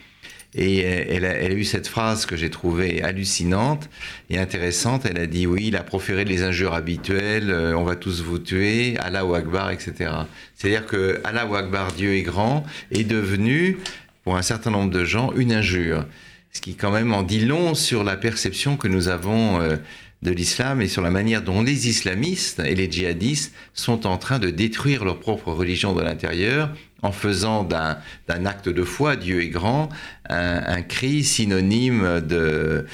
Et 0.57 0.79
elle 0.79 1.25
a, 1.25 1.31
elle 1.31 1.51
a, 1.51 1.55
eu 1.57 1.64
cette 1.64 1.88
phrase 1.88 2.27
que 2.27 2.37
j'ai 2.37 2.49
trouvée 2.49 3.03
hallucinante 3.03 3.90
et 4.31 4.38
intéressante. 4.38 5.05
Elle 5.05 5.18
a 5.18 5.27
dit 5.27 5.49
oui, 5.49 5.64
il 5.66 5.77
a 5.77 5.83
proféré 5.83 6.25
les 6.25 6.44
injures 6.44 6.75
habituelles, 6.75 7.51
euh, 7.51 7.77
on 7.77 7.83
va 7.83 7.97
tous 7.97 8.23
vous 8.23 8.38
tuer, 8.38 8.97
Allah 9.01 9.25
Akbar, 9.35 9.73
etc. 9.73 10.12
C'est-à-dire 10.55 10.87
que 10.87 11.20
Allah 11.25 11.49
Akbar, 11.53 11.90
Dieu 11.92 12.14
est 12.14 12.23
grand, 12.23 12.64
est 12.92 13.03
devenu 13.03 13.79
pour 14.24 14.37
un 14.37 14.42
certain 14.42 14.70
nombre 14.70 14.90
de 14.90 15.04
gens 15.04 15.32
une 15.37 15.52
injure. 15.52 16.06
Ce 16.52 16.60
qui 16.60 16.74
quand 16.74 16.90
même 16.90 17.12
en 17.12 17.22
dit 17.22 17.44
long 17.44 17.74
sur 17.74 18.04
la 18.04 18.16
perception 18.16 18.76
que 18.76 18.88
nous 18.88 19.08
avons 19.08 19.60
euh, 19.60 19.76
de 20.22 20.30
l'islam 20.30 20.80
et 20.80 20.88
sur 20.88 21.02
la 21.02 21.10
manière 21.10 21.42
dont 21.42 21.62
les 21.62 21.88
islamistes 21.88 22.60
et 22.60 22.74
les 22.74 22.90
djihadistes 22.90 23.54
sont 23.74 24.06
en 24.06 24.16
train 24.16 24.38
de 24.38 24.50
détruire 24.50 25.04
leur 25.04 25.20
propre 25.20 25.52
religion 25.52 25.92
de 25.92 26.02
l'intérieur 26.02 26.70
en 27.02 27.12
faisant 27.12 27.64
d'un 27.64 28.46
acte 28.46 28.70
de 28.70 28.82
foi, 28.82 29.16
Dieu 29.16 29.42
est 29.42 29.48
grand, 29.48 29.90
un, 30.28 30.82
cri 30.82 31.22
synonyme 31.22 32.20
de... 32.20 32.87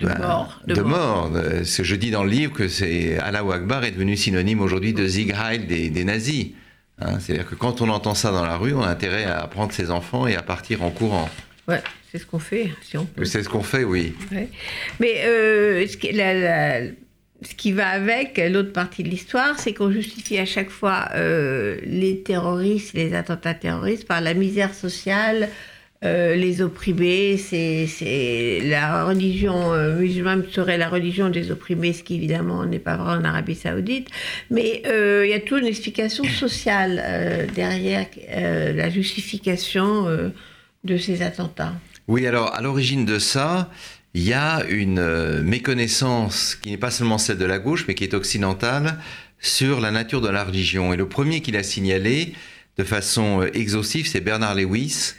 De 0.00 0.08
ben, 0.08 0.18
mort. 0.18 0.60
De, 0.66 0.80
mort. 0.80 1.30
Je 1.62 1.94
dis 1.94 2.10
dans 2.10 2.24
le 2.24 2.30
livre 2.30 2.52
que 2.52 2.66
c'est 2.66 3.16
Allah 3.18 3.44
Akbar 3.52 3.84
est 3.84 3.92
devenu 3.92 4.16
synonyme 4.16 4.60
aujourd'hui 4.60 4.92
de 4.92 5.06
Sieg 5.06 5.32
Heil 5.32 5.66
des, 5.90 6.04
nazis. 6.04 6.48
Hein. 7.00 7.18
C'est-à-dire 7.20 7.46
que 7.48 7.54
quand 7.54 7.80
on 7.80 7.88
entend 7.88 8.14
ça 8.14 8.30
dans 8.30 8.44
la 8.44 8.56
rue, 8.56 8.74
on 8.74 8.82
a 8.82 8.88
intérêt 8.88 9.24
à 9.24 9.46
prendre 9.46 9.72
ses 9.72 9.90
enfants 9.90 10.26
et 10.26 10.36
à 10.36 10.42
partir 10.42 10.82
en 10.82 10.90
courant. 10.90 11.28
Ouais, 11.66 11.82
c'est 12.12 12.18
ce 12.18 12.26
qu'on 12.26 12.38
fait, 12.38 12.70
si 12.82 12.98
on 12.98 13.06
peut. 13.06 13.24
C'est 13.24 13.42
ce 13.42 13.48
qu'on 13.48 13.62
fait, 13.62 13.84
oui. 13.84 14.14
Mais 15.00 15.22
euh, 15.24 15.86
ce, 15.86 15.96
ce 17.42 17.54
qui 17.54 17.72
va 17.72 17.88
avec 17.88 18.40
l'autre 18.50 18.72
partie 18.72 19.02
de 19.02 19.08
l'histoire, 19.08 19.58
c'est 19.58 19.72
qu'on 19.72 19.90
justifie 19.90 20.38
à 20.38 20.46
chaque 20.46 20.70
fois 20.70 21.08
euh, 21.14 21.78
les 21.84 22.22
terroristes, 22.22 22.94
les 22.94 23.14
attentats 23.14 23.54
terroristes 23.54 24.06
par 24.06 24.20
la 24.20 24.34
misère 24.34 24.74
sociale, 24.74 25.48
euh, 26.04 26.34
les 26.34 26.62
opprimés, 26.62 27.36
c'est 27.36 28.60
la 28.62 29.04
religion 29.04 29.72
euh, 29.72 29.96
musulmane 29.98 30.44
serait 30.50 30.78
la 30.78 30.88
religion 30.88 31.30
des 31.30 31.50
opprimés, 31.50 31.92
ce 31.92 32.02
qui 32.02 32.16
évidemment 32.16 32.64
n'est 32.66 32.78
pas 32.78 32.96
vrai 32.96 33.16
en 33.16 33.24
Arabie 33.24 33.54
Saoudite. 33.54 34.08
Mais 34.50 34.82
il 34.84 35.28
y 35.28 35.34
a 35.34 35.40
toute 35.40 35.60
une 35.60 35.66
explication 35.66 36.24
sociale 36.24 37.48
derrière 37.54 38.06
la 38.28 38.90
justification 38.90 40.06
de 40.84 40.96
ces 40.96 41.22
attentats. 41.22 41.74
Oui, 42.06 42.26
alors 42.26 42.54
à 42.54 42.60
l'origine 42.60 43.06
de 43.06 43.18
ça, 43.18 43.70
il 44.14 44.22
y 44.22 44.32
a 44.32 44.64
une 44.68 45.00
euh, 45.00 45.42
méconnaissance 45.42 46.54
qui 46.54 46.70
n'est 46.70 46.78
pas 46.78 46.92
seulement 46.92 47.18
celle 47.18 47.38
de 47.38 47.44
la 47.44 47.58
gauche, 47.58 47.86
mais 47.88 47.94
qui 47.94 48.04
est 48.04 48.14
occidentale, 48.14 48.98
sur 49.40 49.80
la 49.80 49.90
nature 49.90 50.20
de 50.20 50.28
la 50.28 50.44
religion. 50.44 50.92
Et 50.92 50.96
le 50.96 51.08
premier 51.08 51.40
qui 51.40 51.50
l'a 51.50 51.64
signalé 51.64 52.32
de 52.78 52.84
façon 52.84 53.42
euh, 53.42 53.50
exhaustive, 53.54 54.06
c'est 54.06 54.20
Bernard 54.20 54.54
Lewis, 54.54 55.14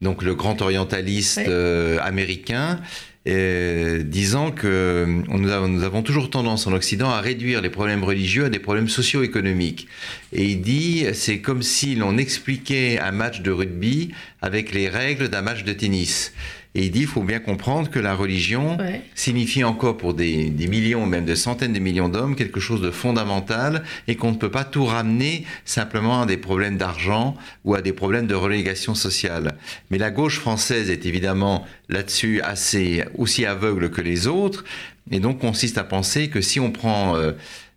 donc 0.00 0.22
le 0.22 0.34
grand 0.34 0.62
orientaliste 0.62 1.40
euh, 1.46 1.98
américain, 2.00 2.80
disant 3.26 4.50
que 4.52 5.04
nous 5.28 5.50
avons, 5.50 5.68
nous 5.68 5.82
avons, 5.82 6.02
toujours 6.02 6.30
tendance 6.30 6.66
en 6.66 6.72
Occident 6.72 7.10
à 7.10 7.20
réduire 7.20 7.60
les 7.60 7.68
problèmes 7.68 8.02
religieux 8.02 8.46
à 8.46 8.48
des 8.48 8.58
problèmes 8.58 8.88
socio-économiques. 8.88 9.86
Et 10.32 10.46
il 10.46 10.62
dit, 10.62 11.04
c'est 11.12 11.40
comme 11.40 11.62
si 11.62 11.94
l'on 11.94 12.16
expliquait 12.16 12.98
un 12.98 13.12
match 13.12 13.42
de 13.42 13.50
rugby 13.50 14.12
avec 14.40 14.72
les 14.72 14.88
règles 14.88 15.28
d'un 15.28 15.42
match 15.42 15.62
de 15.64 15.74
tennis. 15.74 16.32
Et 16.74 16.84
il 16.84 16.90
dit, 16.90 17.00
il 17.00 17.06
faut 17.06 17.22
bien 17.22 17.40
comprendre 17.40 17.90
que 17.90 17.98
la 17.98 18.14
religion 18.14 18.76
signifie 19.14 19.64
encore 19.64 19.96
pour 19.96 20.14
des, 20.14 20.50
millions, 20.68 21.06
même 21.06 21.24
de 21.24 21.34
centaines 21.34 21.72
de 21.72 21.78
millions 21.78 22.08
d'hommes, 22.08 22.36
quelque 22.36 22.60
chose 22.60 22.80
de 22.80 22.90
fondamental 22.90 23.82
et 24.06 24.16
qu'on 24.16 24.32
ne 24.32 24.36
peut 24.36 24.50
pas 24.50 24.64
tout 24.64 24.84
ramener 24.84 25.44
simplement 25.64 26.22
à 26.22 26.26
des 26.26 26.36
problèmes 26.36 26.76
d'argent 26.76 27.36
ou 27.64 27.74
à 27.74 27.82
des 27.82 27.92
problèmes 27.92 28.26
de 28.26 28.34
relégation 28.34 28.94
sociale. 28.94 29.56
Mais 29.90 29.98
la 29.98 30.10
gauche 30.10 30.38
française 30.38 30.90
est 30.90 31.06
évidemment 31.06 31.66
là-dessus 31.88 32.40
assez 32.42 33.04
aussi 33.16 33.46
aveugle 33.46 33.90
que 33.90 34.00
les 34.00 34.26
autres 34.26 34.64
et 35.10 35.20
donc 35.20 35.38
consiste 35.38 35.78
à 35.78 35.84
penser 35.84 36.28
que 36.28 36.40
si 36.40 36.60
on 36.60 36.70
prend 36.70 37.16
euh, 37.16 37.32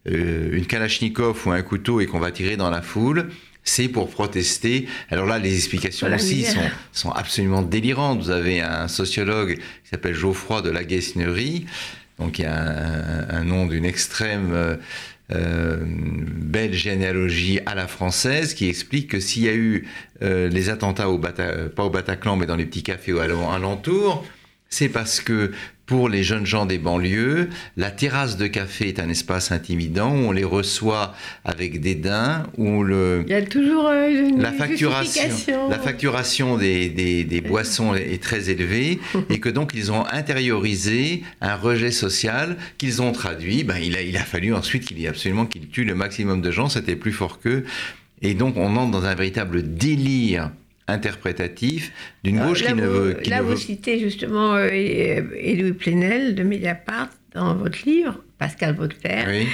euh, 0.10 0.50
une 0.54 0.66
kalachnikov 0.66 1.48
ou 1.48 1.52
un 1.52 1.62
couteau 1.62 2.02
et 2.02 2.06
qu'on 2.06 2.20
va 2.20 2.32
tirer 2.32 2.58
dans 2.58 2.70
la 2.70 2.82
foule, 2.82 3.30
c'est 3.64 3.88
pour 3.88 4.10
protester. 4.10 4.88
Alors 5.10 5.26
là, 5.26 5.40
les 5.40 5.56
explications 5.56 6.12
aussi 6.14 6.46
sont, 6.92 7.12
absolument 7.12 7.62
délirantes. 7.62 8.22
Vous 8.22 8.32
avez 8.32 8.62
un 8.62 8.88
sociologue 8.88 9.56
qui 9.56 9.90
s'appelle 9.90 10.16
Geoffroy 10.16 10.62
de 10.62 10.70
la 10.70 10.84
Guesnerie, 10.84 11.66
donc 12.20 12.40
il 12.40 12.44
y 12.44 12.46
a 12.46 13.26
un, 13.30 13.44
nom 13.44 13.66
d'une 13.66 13.86
extrême 13.86 14.52
euh, 14.54 14.76
euh, 15.32 15.78
belle 15.84 16.74
généalogie 16.74 17.60
à 17.66 17.74
la 17.74 17.88
française 17.88 18.54
qui 18.54 18.68
explique 18.68 19.10
que 19.10 19.20
s'il 19.20 19.44
y 19.44 19.50
a 19.50 19.54
eu 19.54 19.88
euh, 20.22 20.50
les 20.50 20.70
attentats, 20.70 21.10
au 21.10 21.18
pas 21.18 21.84
au 21.84 21.90
Bataclan, 21.90 22.36
mais 22.36 22.46
dans 22.46 22.56
les 22.56 22.66
petits 22.66 22.84
cafés 22.84 23.14
alentours, 23.20 24.26
c'est 24.70 24.90
parce 24.90 25.20
que 25.20 25.52
pour 25.92 26.08
les 26.08 26.24
jeunes 26.24 26.46
gens 26.46 26.66
des 26.66 26.78
banlieues, 26.78 27.50
la 27.76 27.92
terrasse 27.92 28.38
de 28.38 28.48
café 28.48 28.88
est 28.88 29.00
un 29.02 29.10
espace 29.10 29.52
intimidant 29.52 30.14
où 30.14 30.20
on 30.20 30.32
les 30.32 30.46
reçoit 30.46 31.14
avec 31.44 31.82
dédain, 31.82 32.48
où 32.58 32.82
le... 32.82 33.26
Il 33.28 33.32
y 33.32 33.36
a 33.36 33.42
toujours 33.42 33.88
euh, 33.88 34.30
une 34.30 34.42
la 34.42 34.54
facturation, 34.54 35.70
la 35.70 35.78
facturation 35.80 36.56
des, 36.56 36.88
des, 36.88 37.42
boissons 37.42 37.94
est 37.94 38.24
très 38.24 38.50
élevée 38.50 39.02
et 39.30 39.42
que 39.42 39.50
donc 39.50 39.74
ils 39.76 39.92
ont 39.92 40.06
intériorisé 40.08 41.24
un 41.42 41.56
rejet 41.56 41.92
social 41.92 42.56
qu'ils 42.78 43.02
ont 43.02 43.12
traduit. 43.12 43.66
Ben, 43.66 43.76
il, 43.76 43.98
a, 43.98 44.02
il 44.02 44.16
a 44.16 44.24
fallu 44.24 44.54
ensuite 44.54 44.86
qu'il 44.86 44.98
y 44.98 45.08
ait 45.08 45.10
absolument 45.10 45.46
qu'ils 45.46 45.68
tuent 45.68 45.84
le 45.84 45.96
maximum 45.96 46.40
de 46.40 46.52
gens, 46.52 46.70
c'était 46.70 46.96
plus 46.96 47.12
fort 47.12 47.42
qu'eux. 47.42 47.66
Et 48.22 48.34
donc 48.34 48.56
on 48.56 48.78
entre 48.78 48.92
dans 48.92 49.04
un 49.04 49.16
véritable 49.16 49.74
délire 49.76 50.52
interprétatif 50.88 51.92
d'une 52.24 52.40
gauche 52.40 52.64
qui 52.64 52.74
ne 52.74 52.86
veut. 52.86 53.14
Qui 53.16 53.30
là, 53.30 53.42
vous 53.42 53.56
citez 53.56 54.00
justement 54.00 54.56
euh, 54.56 54.70
Louis 54.70 55.74
Plenel 55.74 56.36
de 56.36 56.44
Mediapart 56.44 57.10
dans 57.34 57.56
votre 57.56 57.86
livre, 57.86 58.22
Pascal 58.38 58.76
Bauter. 58.76 59.48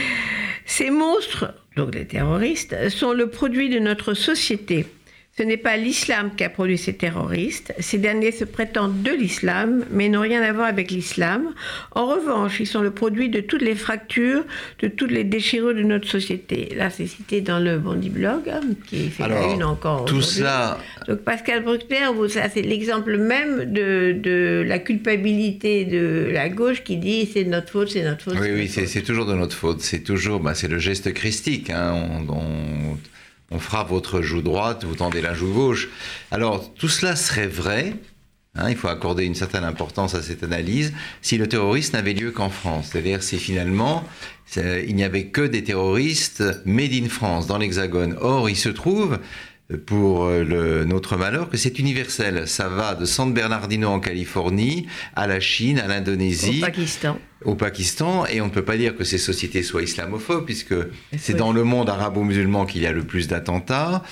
Ces 0.65 0.89
monstres, 0.89 1.53
donc 1.75 1.95
les 1.95 2.05
terroristes, 2.05 2.89
sont 2.89 3.13
le 3.13 3.29
produit 3.29 3.69
de 3.69 3.79
notre 3.79 4.13
société. 4.13 4.85
Ce 5.37 5.43
n'est 5.43 5.57
pas 5.57 5.77
l'islam 5.77 6.31
qui 6.35 6.43
a 6.43 6.49
produit 6.49 6.79
ces 6.79 6.93
terroristes. 6.93 7.71
Ces 7.79 7.99
derniers 7.99 8.31
se 8.31 8.43
prétendent 8.43 9.03
de 9.03 9.11
l'islam, 9.11 9.85
mais 9.91 10.09
n'ont 10.09 10.21
rien 10.21 10.41
à 10.41 10.51
voir 10.51 10.65
avec 10.65 10.89
l'islam. 10.89 11.53
En 11.91 12.07
revanche, 12.07 12.59
ils 12.59 12.65
sont 12.65 12.81
le 12.81 12.89
produit 12.89 13.29
de 13.29 13.39
toutes 13.41 13.61
les 13.61 13.75
fractures, 13.75 14.43
de 14.79 14.87
toutes 14.87 15.11
les 15.11 15.23
déchirures 15.23 15.75
de 15.75 15.83
notre 15.83 16.07
société. 16.07 16.73
Là, 16.75 16.89
c'est 16.89 17.05
cité 17.05 17.41
dans 17.41 17.59
le 17.59 17.77
Bondi 17.77 18.09
Blog, 18.09 18.49
hein, 18.49 18.61
qui 18.87 19.09
fait 19.09 19.27
la 19.27 19.53
une 19.53 19.63
encore. 19.63 20.05
Tout 20.05 20.23
cela. 20.23 20.79
Donc, 21.07 21.19
Pascal 21.19 21.63
Bruckner, 21.63 22.07
ça, 22.29 22.49
c'est 22.49 22.63
l'exemple 22.63 23.17
même 23.17 23.71
de, 23.71 24.63
la 24.65 24.79
culpabilité 24.79 25.85
de 25.85 26.29
la 26.31 26.49
gauche 26.49 26.83
qui 26.83 26.97
dit 26.97 27.29
c'est 27.31 27.43
notre 27.43 27.69
faute, 27.69 27.91
c'est 27.91 28.03
notre 28.03 28.23
faute. 28.23 28.37
Oui, 28.41 28.49
oui, 28.55 28.67
c'est 28.67 29.03
toujours 29.03 29.27
de 29.27 29.35
notre 29.35 29.55
faute. 29.55 29.81
C'est 29.81 29.99
toujours, 29.99 30.39
bah, 30.39 30.55
c'est 30.55 30.67
le 30.67 30.79
geste 30.79 31.13
christique. 31.13 31.69
Hein. 31.69 31.93
on 31.93 32.33
on 32.33 32.97
fera 33.57 33.83
votre 33.83 34.21
joue 34.21 34.41
droite, 34.41 34.83
vous 34.83 34.95
tendez 34.95 35.21
la 35.21 35.33
joue 35.33 35.53
gauche. 35.53 35.89
Alors, 36.31 36.73
tout 36.73 36.89
cela 36.89 37.15
serait 37.15 37.47
vrai, 37.47 37.93
hein, 38.55 38.69
il 38.69 38.75
faut 38.75 38.89
accorder 38.89 39.23
une 39.23 39.35
certaine 39.35 39.63
importance 39.63 40.15
à 40.15 40.21
cette 40.21 40.43
analyse, 40.43 40.93
si 41.21 41.37
le 41.37 41.47
terrorisme 41.47 41.95
n'avait 41.95 42.13
lieu 42.13 42.31
qu'en 42.31 42.49
France. 42.49 42.89
C'est-à-dire 42.91 43.23
si 43.23 43.37
finalement 43.37 44.03
il 44.55 44.95
n'y 44.95 45.03
avait 45.03 45.25
que 45.25 45.41
des 45.41 45.63
terroristes 45.63 46.43
made 46.65 46.93
in 46.93 47.09
France, 47.09 47.47
dans 47.47 47.57
l'Hexagone. 47.57 48.15
Or, 48.21 48.49
il 48.49 48.55
se 48.55 48.69
trouve 48.69 49.19
pour 49.85 50.25
euh, 50.25 50.43
le, 50.43 50.85
notre 50.85 51.17
malheur 51.17 51.49
que 51.49 51.57
c'est 51.57 51.77
universel. 51.77 52.47
Ça 52.47 52.69
va 52.69 52.95
de 52.95 53.05
San 53.05 53.33
Bernardino 53.33 53.89
en 53.89 53.99
Californie 53.99 54.87
à 55.15 55.27
la 55.27 55.39
Chine, 55.39 55.79
à 55.79 55.87
l'Indonésie. 55.87 56.59
Au 56.59 56.65
Pakistan. 56.65 57.19
Au 57.43 57.55
Pakistan. 57.55 58.25
Et 58.27 58.39
on 58.39 58.45
ne 58.45 58.51
peut 58.51 58.63
pas 58.63 58.77
dire 58.77 58.95
que 58.95 59.03
ces 59.03 59.17
sociétés 59.17 59.63
soient 59.63 59.83
islamophobes, 59.83 60.45
puisque 60.45 60.75
c'est 61.17 61.35
dans 61.35 61.51
le 61.51 61.63
monde 61.63 61.89
arabo-musulman 61.89 62.65
qu'il 62.65 62.81
y 62.81 62.87
a 62.87 62.93
le 62.93 63.03
plus 63.03 63.27
d'attentats. 63.27 64.03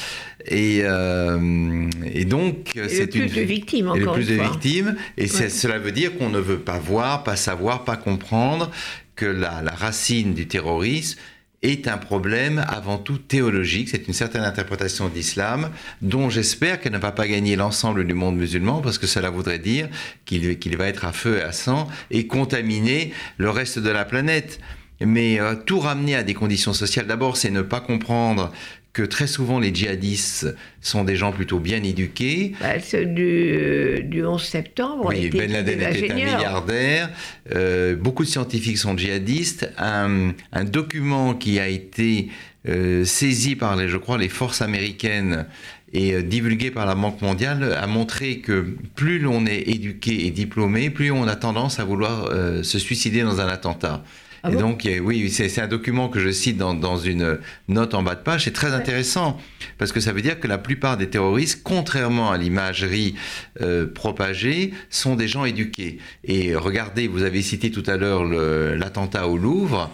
Et, 0.46 0.82
euh, 0.84 1.89
et 2.04 2.26
donc, 2.26 2.74
c'est 2.89 3.15
une. 3.15 3.24
Le 3.24 3.30
plus 3.30 3.36
de 3.36 3.41
victimes, 3.41 3.88
encore. 3.88 3.98
Et 3.98 4.02
le 4.02 4.12
plus 4.12 4.28
de 4.28 4.41
victimes. 4.41 4.96
Et 5.18 5.28
cela 5.28 5.80
veut 5.80 5.94
dire 5.94 6.18
qu'on 6.18 6.30
ne 6.30 6.39
veut 6.39 6.60
pas 6.60 6.80
voir, 6.80 7.24
pas 7.24 7.38
savoir, 7.38 7.86
pas 7.86 7.96
comprendre 7.96 8.72
que 9.15 9.26
la, 9.26 9.62
la 9.62 9.72
racine 9.72 10.34
du 10.34 10.48
terrorisme, 10.48 11.18
est 11.65 11.88
un 11.88 11.97
problème 11.97 12.63
avant 12.67 12.97
tout 12.97 13.17
théologique. 13.17 13.89
C'est 13.89 14.08
une 14.08 14.13
certaine 14.13 14.43
interprétation 14.43 15.10
d'islam 15.10 15.69
dont 16.01 16.30
j'espère 16.30 16.80
qu'elle 16.80 16.93
ne 16.93 16.97
va 16.97 17.12
pas 17.12 17.28
gagner 17.28 17.56
l'ensemble 17.56 18.06
du 18.06 18.13
monde 18.13 18.38
musulman 18.38 18.82
parce 18.82 18.97
que 18.97 19.08
cela 19.08 19.30
voudrait 19.30 19.60
dire 19.60 19.89
qu'il 20.25 20.78
va 20.78 20.88
être 20.88 21.06
à 21.06 21.12
feu 21.12 21.38
et 21.38 21.41
à 21.41 21.51
sang 21.51 21.88
et 22.12 22.28
contaminer 22.28 23.13
le 23.38 23.49
reste 23.49 23.80
de 23.80 23.89
la 23.89 24.06
planète. 24.06 24.60
Mais 25.01 25.41
euh, 25.41 25.56
tout 25.56 25.80
ramener 25.80 26.15
à 26.15 26.23
des 26.23 26.34
conditions 26.34 26.71
sociales, 26.71 27.06
d'abord, 27.06 27.36
c'est 27.36 27.49
ne 27.49 27.62
pas 27.62 27.82
comprendre 27.82 28.54
que 28.95 29.03
très 29.03 29.27
souvent 29.27 29.60
les 29.60 29.75
djihadistes 29.75 30.55
sont 30.79 31.03
des 31.03 31.17
gens 31.17 31.34
plutôt 31.34 31.60
bien 31.60 31.84
éduqués. 31.84 32.53
Bah, 32.62 32.77
du, 33.03 34.01
du, 34.05 34.25
11 34.25 34.41
septembre, 34.41 35.08
oui, 35.10 35.29
Ben 35.29 35.51
Laden 35.51 35.81
était 35.81 36.12
un 36.12 36.15
milliardaire. 36.15 37.10
Euh, 37.53 37.97
beaucoup 37.97 38.23
de 38.23 38.29
scientifiques 38.29 38.77
sont 38.77 38.97
djihadistes. 38.97 39.69
Un, 39.77 40.31
un 40.53 40.63
document 40.63 41.34
qui 41.34 41.60
a 41.60 41.67
été 41.67 42.29
euh, 42.69 43.03
saisi 43.03 43.58
par, 43.58 43.75
les, 43.75 43.89
je 43.89 43.97
crois, 43.97 44.17
les 44.17 44.29
forces 44.29 44.62
américaines 44.62 45.45
et 45.91 46.13
euh, 46.13 46.21
divulgué 46.21 46.71
par 46.71 46.86
la 46.86 46.95
Banque 46.95 47.21
mondiale 47.21 47.77
a 47.77 47.88
montré 47.88 48.38
que 48.39 48.65
plus 48.95 49.19
l'on 49.19 49.45
est 49.45 49.67
éduqué 49.67 50.25
et 50.25 50.31
diplômé, 50.31 50.89
plus 50.89 51.12
on 51.12 51.27
a 51.27 51.36
tendance 51.36 51.81
à 51.81 51.84
vouloir 51.84 52.31
se 52.63 52.79
suicider 52.79 53.23
dans 53.23 53.41
un 53.41 53.47
attentat. 53.49 54.05
Ah 54.45 54.51
et 54.51 54.55
donc, 54.58 54.88
oui, 55.01 55.31
c'est 55.31 55.60
un 55.60 55.67
document 55.67 56.08
que 56.08 56.19
je 56.19 56.29
cite 56.29 56.58
dans, 56.58 56.97
une 56.97 57.39
note 57.67 57.95
en 57.95 58.03
bas 58.03 58.13
de 58.13 58.21
page. 58.21 58.43
C'est 58.43 58.53
très 58.53 58.73
intéressant 58.73 59.39
parce 59.79 59.91
que 59.91 59.99
ça 59.99 60.13
veut 60.13 60.21
dire 60.21 60.39
que 60.39 60.47
la 60.47 60.60
plupart 60.60 60.97
des 60.97 61.10
terroristes, 61.10 61.62
contrairement 61.63 62.31
à 62.31 62.38
l'imagerie 62.38 63.15
euh, 63.62 63.88
propagée, 63.88 64.71
sont 64.91 65.15
des 65.15 65.27
gens 65.27 65.45
éduqués. 65.45 65.97
Et 66.23 66.55
regardez, 66.55 67.08
vous 67.08 67.23
avez 67.23 67.41
cité 67.41 67.71
tout 67.71 67.84
à 67.88 67.97
l'heure 67.97 68.23
l'attentat 68.23 69.27
au 69.27 69.36
Louvre. 69.36 69.89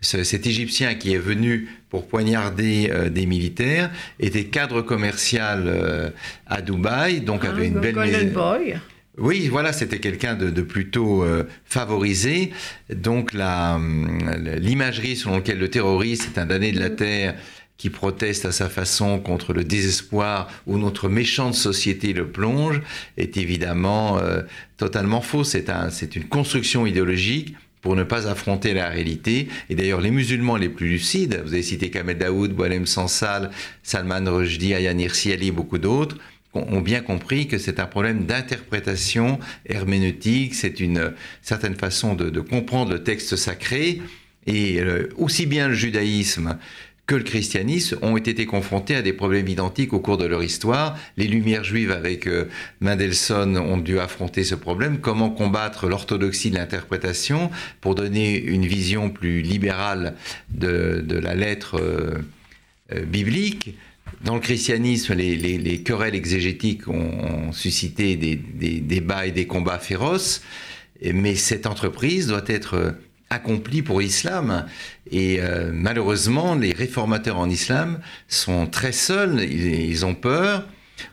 cet 0.00 0.46
Égyptien 0.46 0.94
qui 0.94 1.12
est 1.12 1.18
venu 1.18 1.68
pour 1.90 2.08
poignarder 2.08 2.90
des 3.10 3.26
militaires 3.26 3.90
était 4.18 4.44
cadre 4.44 4.80
commercial 4.80 6.14
à 6.46 6.62
Dubaï, 6.62 7.20
donc 7.20 7.42
Ah, 7.44 7.50
avait 7.50 7.66
une 7.66 7.80
belle 7.80 7.94
Golden 7.94 8.30
Boy. 8.30 8.76
Oui, 9.20 9.48
voilà, 9.48 9.72
c'était 9.72 9.98
quelqu'un 9.98 10.34
de, 10.34 10.50
de 10.50 10.62
plutôt 10.62 11.22
euh, 11.22 11.44
favorisé. 11.64 12.52
Donc 12.92 13.34
hum, 13.34 14.18
l'imagerie 14.58 15.16
selon 15.16 15.36
laquelle 15.36 15.58
le 15.58 15.68
terroriste 15.68 16.30
est 16.34 16.40
un 16.40 16.46
damné 16.46 16.72
de 16.72 16.80
la 16.80 16.90
terre 16.90 17.36
qui 17.76 17.88
proteste 17.88 18.44
à 18.44 18.52
sa 18.52 18.68
façon 18.68 19.20
contre 19.20 19.54
le 19.54 19.64
désespoir 19.64 20.50
où 20.66 20.76
notre 20.76 21.08
méchante 21.08 21.54
société 21.54 22.12
le 22.12 22.28
plonge 22.28 22.82
est 23.16 23.36
évidemment 23.36 24.18
euh, 24.18 24.42
totalement 24.76 25.22
faux. 25.22 25.44
C'est 25.44 25.70
un, 25.70 25.88
une 25.88 26.28
construction 26.28 26.86
idéologique 26.86 27.54
pour 27.80 27.96
ne 27.96 28.02
pas 28.02 28.28
affronter 28.28 28.74
la 28.74 28.88
réalité. 28.88 29.48
Et 29.70 29.74
d'ailleurs, 29.74 30.02
les 30.02 30.10
musulmans 30.10 30.56
les 30.56 30.68
plus 30.68 30.88
lucides, 30.88 31.40
vous 31.44 31.54
avez 31.54 31.62
cité 31.62 31.90
Kamel 31.90 32.18
Daoud, 32.18 32.52
Boalem 32.52 32.86
Sansal, 32.86 33.50
Salman 33.82 34.24
Rushdie, 34.26 34.74
Ayaan 34.74 34.98
Hirsi 34.98 35.32
Ali 35.32 35.50
beaucoup 35.50 35.78
d'autres, 35.78 36.18
ont 36.54 36.80
bien 36.80 37.00
compris 37.00 37.46
que 37.46 37.58
c'est 37.58 37.78
un 37.78 37.86
problème 37.86 38.24
d'interprétation 38.24 39.38
herméneutique, 39.66 40.54
c'est 40.54 40.80
une 40.80 41.12
certaine 41.42 41.76
façon 41.76 42.14
de, 42.14 42.40
comprendre 42.40 42.92
le 42.92 43.02
texte 43.02 43.36
sacré, 43.36 44.00
et 44.46 44.80
euh, 44.80 45.08
aussi 45.16 45.46
bien 45.46 45.68
le 45.68 45.74
judaïsme 45.74 46.58
que 47.10 47.16
le 47.16 47.24
christianisme 47.24 47.98
ont 48.02 48.16
été 48.16 48.46
confrontés 48.46 48.94
à 48.94 49.02
des 49.02 49.12
problèmes 49.12 49.48
identiques 49.48 49.92
au 49.92 49.98
cours 49.98 50.16
de 50.16 50.26
leur 50.26 50.44
histoire. 50.44 50.96
Les 51.16 51.26
Lumières 51.26 51.64
juives 51.64 51.90
avec 51.90 52.28
euh, 52.28 52.48
Mendelssohn 52.80 53.58
ont 53.58 53.78
dû 53.78 53.98
affronter 53.98 54.44
ce 54.44 54.54
problème. 54.54 55.00
Comment 55.00 55.28
combattre 55.28 55.88
l'orthodoxie 55.88 56.50
de 56.50 56.54
l'interprétation 56.56 57.50
pour 57.80 57.96
donner 57.96 58.40
une 58.40 58.64
vision 58.64 59.10
plus 59.10 59.42
libérale 59.42 60.14
de, 60.50 61.04
la 61.20 61.34
lettre 61.34 61.80
euh, 61.80 62.20
biblique? 63.06 63.74
Dans 64.24 64.34
le 64.34 64.40
christianisme, 64.40 65.14
les, 65.14 65.36
les, 65.36 65.58
les 65.58 65.82
querelles 65.82 66.14
exégétiques 66.14 66.88
ont, 66.88 67.52
suscité 67.52 68.16
des, 68.16 68.36
débats 68.36 69.26
et 69.26 69.32
des 69.32 69.46
combats 69.46 69.78
féroces, 69.78 70.42
mais 71.02 71.34
cette 71.34 71.66
entreprise 71.66 72.26
doit 72.28 72.44
être 72.46 72.94
accomplie 73.30 73.82
pour 73.82 74.00
l'islam. 74.00 74.66
Et 75.10 75.40
euh, 75.40 75.70
malheureusement, 75.72 76.54
les 76.54 76.72
réformateurs 76.72 77.38
en 77.38 77.48
islam 77.48 78.00
sont 78.28 78.66
très 78.66 78.92
seuls, 78.92 79.42
ils 79.42 80.04
ont 80.04 80.14
peur. 80.14 80.66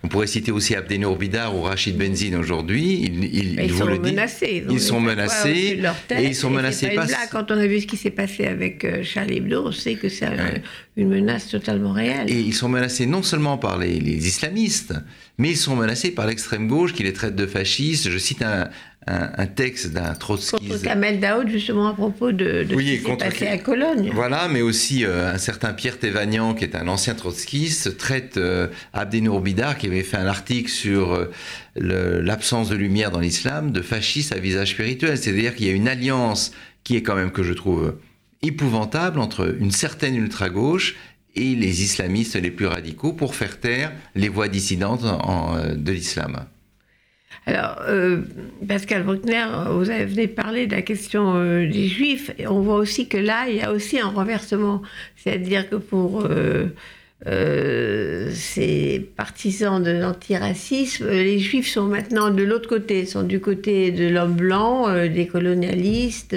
On 0.04 0.08
pourrait 0.08 0.28
citer 0.28 0.52
aussi 0.52 0.76
Abdenour 0.76 1.18
Bidar 1.18 1.56
ou 1.56 1.62
Rachid 1.62 1.98
Benzine 1.98 2.36
aujourd'hui. 2.36 3.02
Ils, 3.04 3.24
ils, 3.24 3.60
ils, 3.60 3.74
sont 3.74 3.86
le 3.86 4.00
menacés. 4.00 4.64
Ils, 4.68 4.74
ils 4.74 4.80
sont 4.80 5.00
menacés. 5.00 5.82
Tête, 6.08 6.20
et 6.20 6.26
ils 6.26 6.36
sont 6.36 6.50
menacés 6.50 6.90
pas. 6.90 7.06
Blague. 7.06 7.30
Quand 7.32 7.52
on 7.52 7.58
a 7.58 7.68
vu 7.68 7.82
ce 7.82 7.88
qui 7.88 7.98
s'est 7.98 8.12
passé 8.12 8.46
avec 8.46 8.86
euh, 8.86 9.04
Charlie 9.04 9.38
Hebdo, 9.38 9.68
on 9.68 9.72
sait 9.72 9.96
que 9.96 10.10
c'est 10.10 10.28
ouais. 10.28 10.62
une 10.96 11.10
menace 11.10 11.50
totalement 11.50 11.92
réelle. 11.92 12.30
Et 12.30 12.40
ils 12.40 12.54
sont 12.54 12.70
menacés 12.70 13.06
non 13.06 13.24
seulement 13.24 13.58
par 13.58 13.78
les, 13.78 14.00
les 14.00 14.28
islamistes, 14.28 14.94
mais 15.38 15.52
ils 15.52 15.58
sont 15.58 15.76
menacés 15.76 16.12
par 16.12 16.28
l'extrême 16.28 16.68
gauche 16.68 16.94
qui 16.94 17.04
les 17.04 17.14
traite 17.14 17.36
de 17.36 17.46
fascistes. 17.46 18.10
Je 18.10 18.18
cite 18.18 18.42
un, 18.42 18.70
un, 19.08 19.32
un 19.38 19.48
texte 19.48 19.92
d'un 19.92 20.14
trotskiste. 20.14 20.70
Contre 20.70 20.82
Kamel 20.84 21.20
Daoud, 21.20 21.50
justement, 21.50 21.88
à 21.88 21.94
propos 21.94 22.32
de, 22.32 22.64
de 22.64 22.76
oui, 22.76 22.98
ce 22.98 23.04
qui 23.04 23.12
s'est 23.12 23.18
passé 23.18 23.48
à 23.48 23.58
Cologne. 23.58 24.12
Voilà, 24.14 24.48
mais 24.48 24.62
aussi 24.62 25.06
euh, 25.06 25.34
un 25.34 25.38
certain 25.38 25.74
Pierre 25.74 25.98
Thévagnan, 26.00 26.54
qui 26.54 26.64
est 26.64 26.76
un 26.76 26.88
ancien 26.88 27.16
trotskiste, 27.16 27.98
traite 27.98 28.38
euh, 28.38 28.68
Abdenour 28.94 29.42
Bidar, 29.42 29.78
qui 29.78 29.88
avait 29.88 30.04
fait 30.04 30.18
un 30.18 30.28
article 30.28 30.70
sur 30.70 31.14
euh, 31.14 31.32
l'absence 31.76 32.70
de 32.70 32.76
lumière 32.76 33.12
dans 33.12 33.20
l'islam, 33.20 33.72
de 33.72 33.82
fasciste 33.82 34.34
à 34.34 34.40
visage 34.40 34.72
spirituel. 34.72 35.18
C'est-à-dire 35.18 35.56
qu'il 35.56 35.68
y 35.68 35.70
a 35.70 35.74
une 35.74 35.88
alliance 35.88 36.52
qui 36.84 36.96
est 36.96 37.02
quand 37.02 37.16
même, 37.16 37.32
que 37.32 37.44
je 37.44 37.54
trouve 37.54 37.96
épouvantable, 38.42 39.20
entre 39.20 39.56
une 39.60 39.72
certaine 39.72 40.16
ultra-gauche 40.16 40.96
et 41.36 41.56
les 41.56 41.84
islamistes 41.84 42.36
les 42.36 42.52
plus 42.52 42.66
radicaux 42.66 43.14
pour 43.14 43.36
faire 43.36 43.60
taire 43.60 43.92
les 44.16 44.30
voix 44.30 44.48
dissidentes 44.48 45.04
en, 45.04 45.58
de 45.76 45.92
l'islam. 45.92 46.46
Alors, 47.46 47.78
euh, 47.88 48.22
Pascal 48.68 49.04
Bruckner, 49.04 49.46
vous 49.70 49.90
avez 49.90 50.28
parlé 50.28 50.68
de 50.68 50.76
la 50.76 50.82
question 50.82 51.36
euh, 51.36 51.66
des 51.66 51.88
Juifs. 51.88 52.32
Et 52.38 52.46
on 52.48 52.60
voit 52.60 52.76
aussi 52.76 53.08
que 53.08 53.18
là, 53.18 53.46
il 53.48 53.56
y 53.56 53.62
a 53.62 53.72
aussi 53.72 54.00
un 54.00 54.10
renversement. 54.10 54.82
C'est-à-dire 55.16 55.70
que 55.70 55.78
pour 55.78 56.28
euh, 57.26 58.30
ces 58.34 59.00
partisans 59.16 59.82
de 59.82 59.92
l'antiracisme, 59.92 61.08
les 61.10 61.40
Juifs 61.40 61.70
sont 61.70 61.88
maintenant 61.88 62.32
de 62.32 62.44
l'autre 62.44 62.68
côté, 62.68 63.06
sont 63.06 63.24
du 63.24 63.40
côté 63.40 63.92
de 63.92 64.10
l'homme 64.10 64.36
blanc, 64.36 64.88
des 65.08 65.28
colonialistes. 65.28 66.36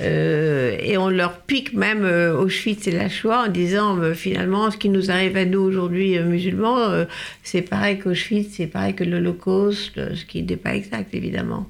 Euh, 0.00 0.76
et 0.80 0.96
on 0.96 1.08
leur 1.08 1.40
pique 1.40 1.74
même 1.74 2.04
euh, 2.04 2.34
Auschwitz 2.34 2.86
et 2.86 2.92
la 2.92 3.08
Shoah 3.08 3.44
en 3.46 3.48
disant 3.48 3.98
euh, 3.98 4.14
finalement 4.14 4.70
ce 4.70 4.76
qui 4.76 4.88
nous 4.88 5.10
arrive 5.10 5.36
à 5.36 5.44
nous 5.44 5.60
aujourd'hui 5.60 6.18
musulmans, 6.20 7.04
c'est 7.42 7.62
pareil 7.62 7.98
qu'Auschwitz, 7.98 8.54
c'est 8.56 8.66
pareil 8.66 8.94
que 8.94 9.04
l'Holocauste, 9.04 10.14
ce 10.14 10.24
qui 10.24 10.42
n'est 10.42 10.56
pas 10.56 10.74
exact 10.74 11.14
évidemment. 11.14 11.66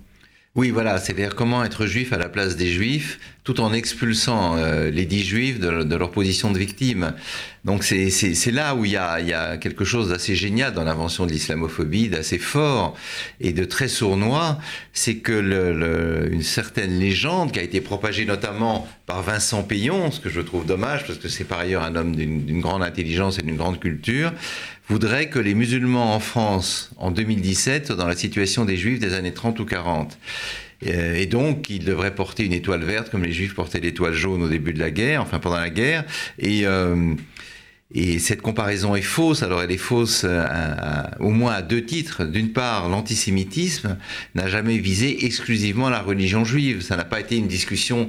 Oui, 0.56 0.70
voilà, 0.70 0.98
c'est-à-dire 0.98 1.36
comment 1.36 1.62
être 1.62 1.86
juif 1.86 2.12
à 2.12 2.18
la 2.18 2.28
place 2.28 2.56
des 2.56 2.66
juifs, 2.66 3.20
tout 3.44 3.60
en 3.60 3.72
expulsant 3.72 4.56
euh, 4.56 4.90
les 4.90 5.06
dix 5.06 5.22
juifs 5.22 5.60
de, 5.60 5.94
leur 5.94 6.10
position 6.10 6.50
de 6.50 6.58
victime. 6.58 7.14
Donc 7.64 7.84
c'est 7.84 8.50
là 8.50 8.74
où 8.74 8.84
il 8.84 8.90
y, 8.90 8.96
a, 8.96 9.20
y 9.20 9.32
a 9.32 9.58
quelque 9.58 9.84
chose 9.84 10.08
d'assez 10.08 10.34
génial 10.34 10.74
dans 10.74 10.82
l'invention 10.82 11.24
de 11.24 11.30
l'islamophobie, 11.30 12.08
d'assez 12.08 12.38
fort 12.38 12.96
et 13.38 13.52
de 13.52 13.62
très 13.64 13.86
sournois, 13.86 14.58
c'est 14.92 15.18
que 15.18 15.30
le, 15.30 15.72
le, 15.72 16.32
une 16.32 16.42
certaine 16.42 16.98
légende 16.98 17.52
qui 17.52 17.60
a 17.60 17.62
été 17.62 17.80
propagée 17.80 18.24
notamment 18.24 18.88
par 19.06 19.22
Vincent 19.22 19.62
Payon, 19.62 20.10
ce 20.10 20.18
que 20.18 20.30
je 20.30 20.40
trouve 20.40 20.66
dommage 20.66 21.06
parce 21.06 21.20
que 21.20 21.28
c'est 21.28 21.44
par 21.44 21.60
ailleurs 21.60 21.84
un 21.84 21.94
homme 21.94 22.16
d'une 22.16 22.60
grande 22.60 22.82
intelligence 22.82 23.38
et 23.38 23.42
d'une 23.42 23.56
grande 23.56 23.78
culture, 23.78 24.32
voudrait 24.90 25.28
que 25.28 25.38
les 25.38 25.54
musulmans 25.54 26.16
en 26.16 26.18
France, 26.18 26.90
en 26.96 27.12
2017, 27.12 27.86
soient 27.86 27.96
dans 27.96 28.08
la 28.08 28.16
situation 28.16 28.64
des 28.64 28.76
juifs 28.76 28.98
des 28.98 29.14
années 29.14 29.32
30 29.32 29.60
ou 29.60 29.64
40. 29.64 30.18
Et 30.82 31.26
donc, 31.26 31.70
ils 31.70 31.84
devraient 31.84 32.14
porter 32.14 32.44
une 32.44 32.52
étoile 32.52 32.82
verte 32.82 33.08
comme 33.10 33.22
les 33.22 33.32
juifs 33.32 33.54
portaient 33.54 33.78
l'étoile 33.78 34.14
jaune 34.14 34.42
au 34.42 34.48
début 34.48 34.72
de 34.72 34.80
la 34.80 34.90
guerre, 34.90 35.22
enfin 35.22 35.38
pendant 35.38 35.58
la 35.58 35.70
guerre. 35.70 36.04
Et, 36.40 36.66
euh, 36.66 37.14
et 37.94 38.18
cette 38.18 38.42
comparaison 38.42 38.96
est 38.96 39.02
fausse. 39.02 39.44
Alors, 39.44 39.62
elle 39.62 39.70
est 39.70 39.76
fausse 39.76 40.24
à, 40.24 41.10
au 41.20 41.30
moins 41.30 41.52
à 41.52 41.62
deux 41.62 41.84
titres. 41.84 42.24
D'une 42.24 42.52
part, 42.52 42.88
l'antisémitisme 42.88 43.96
n'a 44.34 44.48
jamais 44.48 44.78
visé 44.78 45.24
exclusivement 45.24 45.88
la 45.88 46.00
religion 46.00 46.44
juive. 46.44 46.80
Ça 46.80 46.96
n'a 46.96 47.04
pas 47.04 47.20
été 47.20 47.36
une 47.36 47.46
discussion 47.46 48.08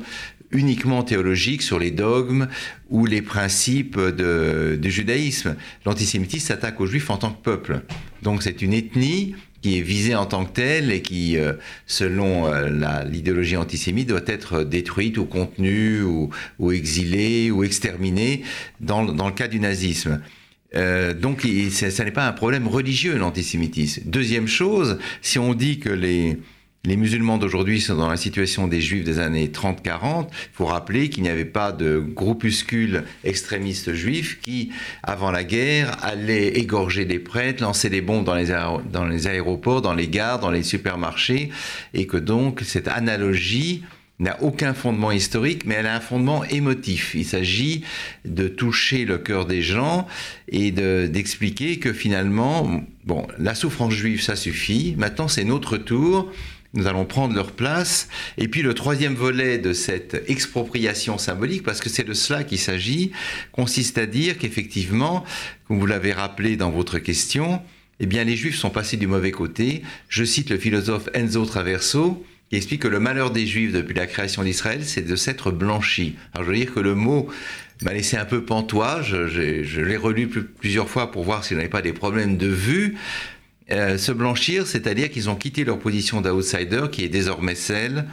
uniquement 0.52 1.04
théologique 1.04 1.62
sur 1.62 1.80
les 1.80 1.92
dogmes 1.92 2.48
ou 2.90 3.06
les 3.06 3.22
principes 3.22 4.00
de, 4.00 4.78
du 4.82 4.92
judaïsme. 4.92 5.56
L'antisémitisme 5.86 6.48
s'attaque 6.48 6.80
aux 6.82 6.86
juifs 6.86 7.10
en 7.10 7.18
tant 7.18 7.32
que 7.32 7.42
peuple. 7.42 7.82
Donc 8.22 8.44
c'est 8.44 8.62
une 8.62 8.74
ethnie 8.74 9.36
qui 9.62 9.78
est 9.78 9.82
visée 9.82 10.16
en 10.16 10.26
tant 10.26 10.46
que 10.46 10.54
telle 10.54 10.92
et 10.92 11.02
qui, 11.02 11.38
euh, 11.38 11.54
selon 11.86 12.48
euh, 12.48 13.06
l'idéologie 13.06 13.58
antisémite, 13.58 14.10
doit 14.10 14.22
être 14.26 14.64
détruite 14.64 15.18
ou 15.18 15.26
contenue 15.26 16.02
ou, 16.02 16.72
exilée 16.72 17.52
ou 17.52 17.64
exterminée 17.64 18.44
dans, 18.80 19.04
le 19.04 19.32
cas 19.34 19.48
du 19.48 19.60
nazisme. 19.60 20.22
Euh, 20.74 21.14
donc, 21.14 21.46
ça 21.70 22.04
n'est 22.04 22.12
pas 22.12 22.28
un 22.28 22.34
problème 22.34 22.68
religieux, 22.68 23.18
l'antisémitisme. 23.18 24.04
Deuxième 24.06 24.48
chose, 24.48 24.98
si 25.22 25.38
on 25.38 25.54
dit 25.54 25.80
que 25.80 25.90
les, 25.90 26.38
les 26.84 26.98
musulmans 26.98 27.38
d'aujourd'hui 27.38 27.80
sont 27.80 27.96
dans 27.96 28.10
la 28.10 28.18
situation 28.18 28.68
des 28.68 28.82
juifs 28.82 29.04
des 29.04 29.20
années 29.20 29.48
30-40. 29.48 30.28
Il 30.32 30.36
faut 30.54 30.66
rappeler 30.66 31.10
qu'il 31.10 31.22
n'y 31.22 31.30
avait 31.30 31.46
pas 31.46 31.72
de 31.72 32.00
groupuscules 32.00 33.04
extrémistes 33.24 33.94
juifs 33.94 34.40
qui, 34.42 34.72
avant 35.04 35.30
la 35.30 35.44
guerre, 35.44 36.04
allaient 36.04 36.48
égorger 36.48 37.06
des 37.06 37.20
prêtres, 37.20 37.62
lancer 37.62 37.92
des 37.92 38.02
bombes 38.02 38.26
dans 38.26 38.34
les, 38.34 39.28
aéroports, 39.28 39.84
dans 39.84 39.94
les 39.94 40.08
gares, 40.08 40.40
dans 40.40 40.50
les 40.50 40.64
supermarchés, 40.64 41.52
et 41.94 42.08
que 42.08 42.18
donc 42.18 42.62
cette 42.62 42.88
analogie 42.88 43.84
n'a 44.18 44.42
aucun 44.42 44.74
fondement 44.74 45.12
historique, 45.12 45.66
mais 45.68 45.76
elle 45.76 45.88
a 45.88 45.96
un 45.96 46.00
fondement 46.00 46.44
émotif. 46.46 47.14
Il 47.14 47.26
s'agit 47.26 47.84
de 48.26 48.48
toucher 48.48 49.06
le 49.06 49.20
cœur 49.20 49.46
des 49.46 49.62
gens 49.62 50.08
et 50.48 50.72
d'expliquer 50.72 51.78
que 51.78 51.94
finalement, 51.94 52.82
bon, 53.06 53.28
la 53.38 53.54
souffrance 53.54 53.94
juive, 53.94 54.22
ça 54.22 54.36
suffit. 54.36 54.96
Maintenant, 54.98 55.28
c'est 55.28 55.44
notre 55.44 55.78
tour 55.78 56.32
nous 56.74 56.88
allons 56.88 57.06
prendre 57.06 57.36
leur 57.36 57.52
place. 57.52 58.08
Et 58.38 58.48
puis 58.48 58.62
le 58.62 58.74
troisième 58.74 59.14
volet 59.14 59.58
de 59.58 59.74
cette 59.74 60.24
expropriation 60.28 61.18
symbolique, 61.18 61.64
parce 61.64 61.80
que 61.80 61.90
c'est 61.90 62.04
de 62.04 62.14
cela 62.14 62.44
qu'il 62.44 62.60
s'agit, 62.60 63.12
consiste 63.52 63.98
à 63.98 64.06
dire 64.06 64.38
qu'effectivement, 64.38 65.24
comme 65.68 65.80
vous 65.80 65.86
l'avez 65.86 66.14
rappelé 66.14 66.56
dans 66.56 66.72
votre 66.72 67.00
question, 67.00 67.62
eh 68.00 68.06
bien 68.06 68.24
les 68.24 68.36
Juifs 68.36 68.58
sont 68.58 68.70
passés 68.70 68.98
du 68.98 69.08
mauvais 69.08 69.32
côté. 69.32 69.84
Je 70.10 70.24
cite 70.24 70.50
le 70.50 70.58
philosophe 70.58 71.10
Enzo 71.14 71.46
Traverso, 71.46 72.26
qui 72.50 72.56
explique 72.56 72.82
que 72.82 72.88
le 72.88 73.00
malheur 73.00 73.32
des 73.32 73.46
Juifs 73.46 73.72
depuis 73.72 73.94
la 73.94 74.08
création 74.08 74.44
d'Israël, 74.44 74.84
c'est 74.84 75.04
de 75.04 75.16
s'être 75.16 75.52
blanchi. 75.52 76.16
Alors 76.34 76.46
je 76.46 76.52
veux 76.52 76.58
dire 76.58 76.74
que 76.74 76.80
le 76.80 76.96
mot 76.96 77.30
m'a 77.84 77.94
laissé 77.94 78.18
un 78.18 78.26
peu 78.26 78.44
pantois, 78.44 79.02
je, 79.02 79.82
l'ai 79.82 79.98
relu 79.98 80.28
plusieurs 80.28 80.90
fois 80.90 81.12
pour 81.12 81.24
voir 81.24 81.44
s'il 81.44 81.58
n'y 81.58 81.62
avait 81.64 81.70
pas 81.70 81.82
des 81.82 81.94
problèmes 81.94 82.38
de 82.38 82.48
vue. 82.48 82.98
Euh, 83.72 83.98
se 83.98 84.12
blanchir, 84.12 84.68
c'est-à-dire 84.68 85.10
qu'ils 85.10 85.30
ont 85.30 85.36
quitté 85.36 85.64
leur 85.64 85.80
position 85.80 86.22
d'outsider, 86.22 86.84
qui 86.92 87.04
est 87.06 87.10
désormais 87.10 87.56
celle 87.56 88.06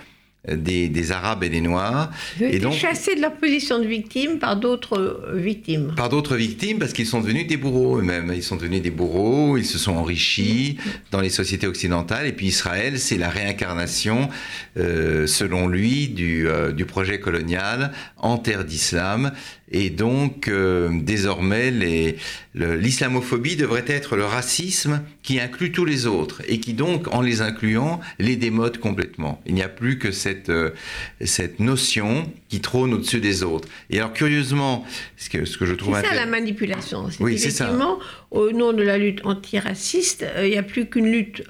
des, 0.47 1.13
Arabes 1.13 1.45
et 1.45 1.49
des 1.49 1.61
Noirs. 1.61 2.11
Ils 2.39 2.45
ont 2.45 2.47
et 2.47 2.51
été 2.51 2.59
donc, 2.61 2.75
chassés 2.75 3.15
de 3.15 3.21
leur 3.21 3.35
position 3.35 3.79
de 3.79 3.87
victime 3.87 4.39
par 4.39 4.57
d'autres 4.57 4.99
euh, 4.99 5.37
victimes. 5.37 5.95
Par 5.97 6.09
d'autres 6.09 6.37
victimes, 6.37 6.79
parce 6.79 6.93
qu'ils 6.93 7.07
sont 7.07 7.21
devenus 7.21 7.47
des 7.47 7.57
bourreaux 7.57 7.99
eux-mêmes. 7.99 8.33
Ils 8.35 8.43
sont 8.43 8.57
devenus 8.57 8.83
des 8.83 8.91
bourreaux, 8.91 9.57
ils 9.57 9.67
se 9.67 9.79
sont 9.79 9.93
enrichis 9.93 10.79
dans 11.11 11.21
les 11.21 11.31
sociétés 11.31 11.67
occidentales. 11.67 12.27
Et 12.27 12.33
puis 12.33 12.47
Israël, 12.47 12.99
c'est 12.99 13.19
la 13.19 13.29
réincarnation, 13.29 14.29
euh, 14.77 15.27
selon 15.27 15.69
lui, 15.69 16.09
du, 16.09 16.49
euh, 16.49 16.73
du 16.73 16.85
projet 16.85 17.21
colonial 17.21 17.93
en 18.17 18.39
terre 18.39 18.65
d'islam. 18.65 19.33
Et 19.71 19.91
donc, 19.91 20.49
euh, 20.49 20.91
désormais, 20.93 21.71
l'islamophobie 22.55 23.57
devrait 23.57 23.85
être 23.87 24.17
le 24.17 24.25
racisme 24.25 25.03
qui 25.23 25.41
inclut 25.41 25.73
tous 25.73 25.85
les 25.85 26.07
autres 26.07 26.43
et 26.49 26.59
qui 26.59 26.73
donc, 26.73 27.13
en 27.15 27.21
les 27.21 27.43
incluant, 27.43 28.01
les 28.19 28.37
démode 28.37 28.79
complètement. 28.79 29.43
Il 29.47 29.55
n'y 29.55 29.63
a 29.63 29.69
plus 29.69 29.99
que 29.99 30.11
cette, 30.11 30.49
euh, 30.49 30.71
cette 31.25 31.61
notion 31.61 32.31
qui 32.49 32.61
trône 32.61 32.95
au-dessus 32.95 33.21
des 33.21 33.43
autres. 33.43 33.69
Et 33.91 33.99
alors, 33.99 34.13
curieusement, 34.13 34.85
ce 35.17 35.29
que, 35.29 35.45
ce 35.45 35.59
que 35.59 35.67
je 35.67 35.75
trouve... 35.75 35.97
C'est 36.01 36.09
ça 36.09 36.15
la 36.15 36.27
manipulation. 36.27 37.09
Oui, 37.21 37.39
c'est 37.39 37.51
ça. 37.51 37.77
Au 38.31 38.53
nom 38.53 38.73
de 38.75 38.83
la 38.83 38.99
lutte 38.99 39.25
antiraciste, 39.25 40.23
euh, 40.23 40.47
il 40.47 40.51
n'y 40.51 40.59
a 40.59 40.63
plus 40.63 40.87
qu'une 40.87 41.11
lutte 41.11 41.43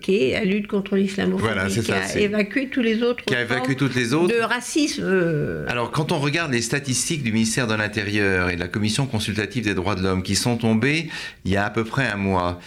qui 0.00 0.16
est 0.16 0.32
la 0.32 0.44
lutte 0.44 0.68
contre 0.68 0.96
l'islamophobie, 0.96 1.42
voilà, 1.42 1.66
qui 1.66 1.82
ça, 1.82 1.96
a 1.96 2.18
évacué 2.18 2.68
tous 2.68 2.80
les 2.80 3.02
autres 3.02 3.24
qui 3.24 3.34
a 3.34 3.42
évacué 3.42 3.74
toutes 3.74 3.94
les 3.94 4.14
autres 4.14 4.34
de 4.34 4.40
racisme. 4.40 5.66
Alors, 5.68 5.90
quand 5.90 6.12
on 6.12 6.18
regarde 6.18 6.52
les 6.52 6.62
statistiques 6.62 7.22
du 7.22 7.32
ministère 7.32 7.66
de 7.66 7.74
l'Intérieur 7.74 8.48
et 8.48 8.56
de 8.56 8.60
la 8.60 8.68
Commission 8.68 9.06
consultative 9.06 9.64
des 9.64 9.74
droits 9.74 9.94
de 9.94 10.02
l'homme 10.02 10.22
qui 10.22 10.34
sont 10.34 10.56
tombés 10.56 11.08
il 11.44 11.52
y 11.52 11.56
a 11.56 11.64
à 11.64 11.70
peu 11.70 11.84
près 11.84 12.08
un 12.08 12.16
mois. 12.16 12.60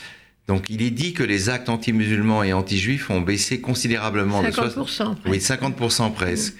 Donc 0.47 0.69
il 0.69 0.81
est 0.81 0.91
dit 0.91 1.13
que 1.13 1.23
les 1.23 1.49
actes 1.49 1.69
anti-musulmans 1.69 2.43
et 2.43 2.53
anti-juifs 2.53 3.09
ont 3.09 3.21
baissé 3.21 3.59
considérablement. 3.59 4.41
50%. 4.41 5.23
De 5.23 5.29
Oui, 5.29 5.39
50% 5.39 6.13
presque. 6.13 6.55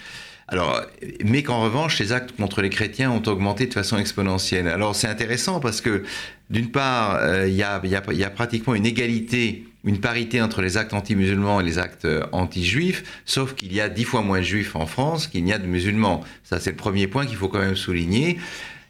Alors, 0.49 0.81
mais 1.25 1.43
qu'en 1.43 1.61
revanche, 1.61 1.99
les 1.99 2.13
actes 2.13 2.35
contre 2.37 2.61
les 2.61 2.69
chrétiens 2.69 3.11
ont 3.11 3.23
augmenté 3.27 3.67
de 3.67 3.73
façon 3.73 3.97
exponentielle. 3.97 4.67
Alors 4.69 4.95
c'est 4.95 5.07
intéressant 5.07 5.59
parce 5.59 5.81
que 5.81 6.03
d'une 6.49 6.71
part, 6.71 7.17
euh, 7.17 7.47
il 7.47 7.55
y, 7.55 7.63
a, 7.63 8.29
pratiquement 8.29 8.73
une 8.73 8.85
égalité 8.85 9.65
une 9.83 9.99
parité 9.99 10.41
entre 10.41 10.61
les 10.61 10.75
actes 10.75 10.93
anti-musulmans 10.93 11.61
et 11.61 11.63
les 11.63 11.79
actes 11.79 12.05
euh, 12.05 12.25
anti-juifs, 12.33 13.21
sauf 13.25 13.53
qu'il 13.53 13.73
y 13.73 13.79
a 13.79 13.87
dix 13.87 14.03
fois 14.03 14.21
moins 14.21 14.39
de 14.39 14.43
juifs 14.43 14.75
en 14.75 14.85
France 14.85 15.27
qu'il 15.27 15.45
n'y 15.45 15.53
a 15.53 15.59
de 15.59 15.67
musulmans. 15.67 16.23
Ça, 16.43 16.59
c'est 16.59 16.71
le 16.71 16.75
premier 16.75 17.07
point 17.07 17.25
qu'il 17.25 17.37
faut 17.37 17.47
quand 17.47 17.59
même 17.59 17.77
souligner. 17.77 18.37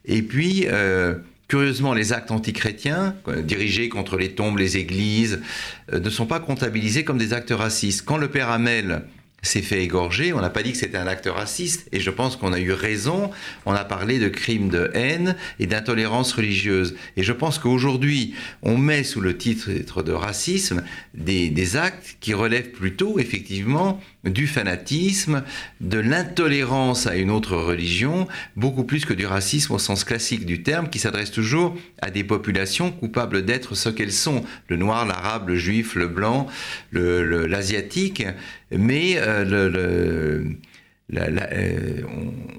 Et 0.06 0.24
puis, 0.24 0.66
euh, 0.68 1.16
curieusement, 1.50 1.94
les 1.94 2.14
actes 2.14 2.32
anti-chrétiens, 2.32 3.16
dirigés 3.44 3.90
contre 3.90 4.18
les 4.18 4.32
tombes, 4.32 4.58
les 4.58 4.78
églises, 4.78 5.42
ne 5.92 6.10
sont 6.10 6.26
pas 6.26 6.40
comptabilisés 6.40 7.04
comme 7.04 7.20
des 7.20 7.34
actes 7.34 7.54
racistes. 7.56 8.04
Quand 8.04 8.18
le 8.18 8.30
père 8.30 8.50
Hamel 8.50 9.04
s'est 9.42 9.62
fait 9.62 9.84
égorger. 9.84 10.34
On 10.34 10.42
n'a 10.42 10.50
pas 10.50 10.64
dit 10.64 10.72
que 10.72 10.78
c'était 10.78 10.98
un 10.98 11.08
acte 11.08 11.28
raciste 11.32 11.88
et 11.92 12.00
je 12.00 12.10
pense 12.10 12.36
qu'on 12.36 12.54
a 12.54 12.60
eu 12.60 12.72
raison. 12.72 13.32
On 13.66 13.74
a 13.74 13.86
parlé 13.86 14.20
de 14.20 14.28
crimes 14.28 14.70
de 14.70 14.90
haine 14.94 15.36
et 15.60 15.68
d'intolérance 15.68 16.34
religieuse. 16.34 16.96
Et 17.16 17.24
je 17.24 17.34
pense 17.34 17.60
qu'aujourd'hui, 17.60 18.34
on 18.64 18.78
met 18.78 19.04
sous 19.04 19.22
le 19.22 19.38
titre 19.38 20.04
de 20.04 20.12
racisme 20.12 20.84
des, 21.14 21.50
des 21.50 21.78
actes 21.78 22.18
qui 22.20 22.34
relèvent 22.34 22.72
plutôt 22.72 23.20
effectivement 23.20 24.02
du 24.30 24.48
fanatisme, 24.48 25.44
de 25.82 26.00
l'intolérance 26.00 27.08
à 27.08 27.16
une 27.16 27.32
autre 27.32 27.56
religion, 27.56 28.28
beaucoup 28.56 28.84
plus 28.84 29.06
que 29.06 29.14
du 29.14 29.26
racisme 29.26 29.74
au 29.74 29.80
sens 29.80 30.04
classique 30.04 30.46
du 30.46 30.64
terme, 30.64 30.90
qui 30.90 31.00
s'adresse 31.00 31.32
toujours 31.32 31.78
à 32.02 32.10
des 32.10 32.24
populations 32.24 32.92
coupables 32.92 33.46
d'être 33.46 33.76
ce 33.76 33.90
qu'elles 33.90 34.12
sont, 34.12 34.44
le 34.68 34.78
noir, 34.78 35.06
l'arabe, 35.06 35.50
le 35.50 35.56
juif, 35.56 35.96
le 35.96 36.08
blanc, 36.08 36.48
l'asiatique, 36.92 38.26
mais 38.72 39.16
euh, 39.18 40.44
euh, 41.16 42.02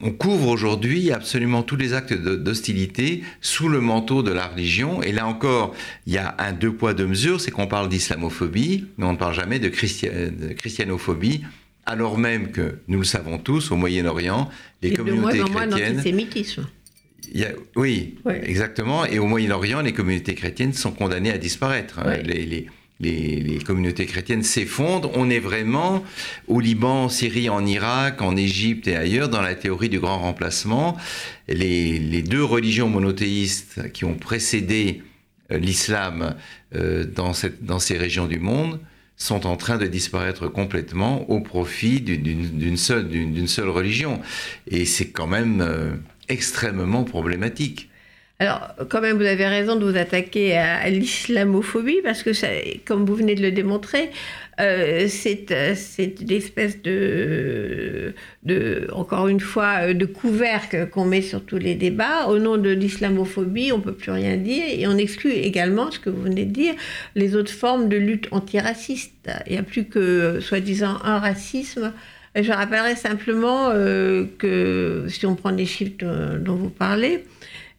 on, 0.02 0.10
couvre 0.12 0.48
aujourd'hui 0.48 1.12
absolument 1.12 1.62
tous 1.62 1.76
les 1.76 1.92
actes 1.92 2.14
d'hostilité 2.14 3.22
sous 3.42 3.68
le 3.68 3.80
manteau 3.80 4.22
de 4.22 4.32
la 4.32 4.46
religion. 4.46 5.02
Et 5.02 5.12
là 5.12 5.26
encore, 5.26 5.74
il 6.06 6.14
y 6.14 6.18
a 6.18 6.34
un 6.38 6.52
deux 6.52 6.72
poids 6.72 6.94
deux 6.94 7.06
mesures, 7.06 7.40
c'est 7.40 7.50
qu'on 7.50 7.66
parle 7.66 7.88
d'islamophobie, 7.88 8.86
mais 8.96 9.04
on 9.04 9.12
ne 9.12 9.18
parle 9.18 9.34
jamais 9.34 9.58
de, 9.58 9.68
de 9.68 10.52
christianophobie 10.54 11.42
alors 11.88 12.18
même 12.18 12.52
que, 12.52 12.80
nous 12.86 12.98
le 12.98 13.04
savons 13.04 13.38
tous, 13.38 13.70
au 13.70 13.76
Moyen-Orient, 13.76 14.50
les 14.82 14.92
communautés 14.92 15.38
de 15.38 15.44
moins 15.44 15.66
chrétiennes... 15.66 16.02
Il 17.32 17.40
y 17.40 17.44
a, 17.44 17.52
oui, 17.76 18.18
exactement. 18.42 19.06
Et 19.06 19.18
au 19.18 19.26
Moyen-Orient, 19.26 19.80
les 19.80 19.94
communautés 19.94 20.34
chrétiennes 20.34 20.74
sont 20.74 20.92
condamnées 20.92 21.30
à 21.30 21.38
disparaître. 21.38 22.00
Les, 22.24 22.44
les, 22.44 22.66
communautés 23.64 24.06
chrétiennes 24.06 24.42
s'effondrent. 24.42 25.10
On 25.14 25.30
est 25.30 25.38
vraiment 25.38 26.04
au 26.46 26.60
Liban, 26.60 27.04
en 27.04 27.08
Syrie, 27.08 27.48
en 27.48 27.64
Irak, 27.64 28.22
en 28.22 28.36
Égypte 28.36 28.88
et 28.88 28.96
ailleurs 28.96 29.28
dans 29.28 29.42
la 29.42 29.54
théorie 29.54 29.88
du 29.88 30.00
grand 30.00 30.18
remplacement. 30.18 30.96
Les, 31.48 31.98
les 31.98 32.22
deux 32.22 32.44
religions 32.44 32.88
monothéistes 32.88 33.92
qui 33.92 34.04
ont 34.04 34.14
précédé 34.14 35.02
euh, 35.50 35.58
l'islam 35.58 36.34
euh, 36.74 37.04
dans, 37.04 37.32
ces 37.32 37.98
régions 37.98 38.26
du 38.26 38.38
monde 38.38 38.80
sont 39.16 39.46
en 39.46 39.56
train 39.56 39.78
de 39.78 39.86
disparaître 39.86 40.46
complètement 40.46 41.28
au 41.30 41.40
profit 41.40 42.00
d'une 42.00 42.76
seule, 42.76 43.08
seule, 43.46 43.68
religion. 43.68 44.20
Et 44.68 44.84
c'est 44.84 45.10
quand 45.10 45.26
même 45.26 45.60
euh, 45.60 45.94
extrêmement 46.28 47.04
problématique. 47.04 47.88
Alors, 48.40 48.72
quand 48.88 49.00
même, 49.00 49.16
vous 49.16 49.24
avez 49.24 49.48
raison 49.48 49.74
de 49.74 49.84
vous 49.84 49.96
attaquer 49.96 50.56
à, 50.56 50.88
l'islamophobie, 50.88 52.02
parce 52.04 52.22
que, 52.22 52.30
comme 52.84 53.04
vous 53.04 53.16
venez 53.16 53.34
de 53.34 53.42
le 53.42 53.50
démontrer, 53.50 54.10
euh, 54.60 55.08
c'est 55.08 55.50
une 56.20 56.30
espèce 56.30 56.80
de, 56.80 58.14
de, 58.44 58.86
encore 58.92 59.26
une 59.26 59.40
fois, 59.40 59.92
de 59.92 60.06
couvercle 60.06 60.88
qu'on 60.88 61.04
met 61.04 61.20
sur 61.20 61.44
tous 61.44 61.58
les 61.58 61.74
débats. 61.74 62.28
Au 62.28 62.38
nom 62.38 62.58
de 62.58 62.70
l'islamophobie, 62.70 63.72
on 63.72 63.78
ne 63.78 63.82
peut 63.82 63.94
plus 63.94 64.12
rien 64.12 64.36
dire, 64.36 64.66
et 64.68 64.86
on 64.86 64.96
exclut 64.96 65.32
également, 65.32 65.90
ce 65.90 65.98
que 65.98 66.08
vous 66.08 66.22
venez 66.22 66.44
de 66.44 66.52
dire, 66.52 66.74
les 67.16 67.34
autres 67.34 67.52
formes 67.52 67.88
de 67.88 67.96
lutte 67.96 68.28
antiraciste. 68.30 69.32
Il 69.48 69.54
n'y 69.54 69.58
a 69.58 69.64
plus 69.64 69.86
que, 69.86 70.38
soi-disant, 70.38 70.98
un 71.02 71.18
racisme. 71.18 71.92
Je 72.36 72.52
rappellerai 72.52 72.94
simplement 72.94 73.70
euh, 73.70 74.26
que, 74.38 75.06
si 75.08 75.26
on 75.26 75.34
prend 75.34 75.50
les 75.50 75.66
chiffres 75.66 75.96
dont 76.38 76.54
vous 76.54 76.70
parlez, 76.70 77.24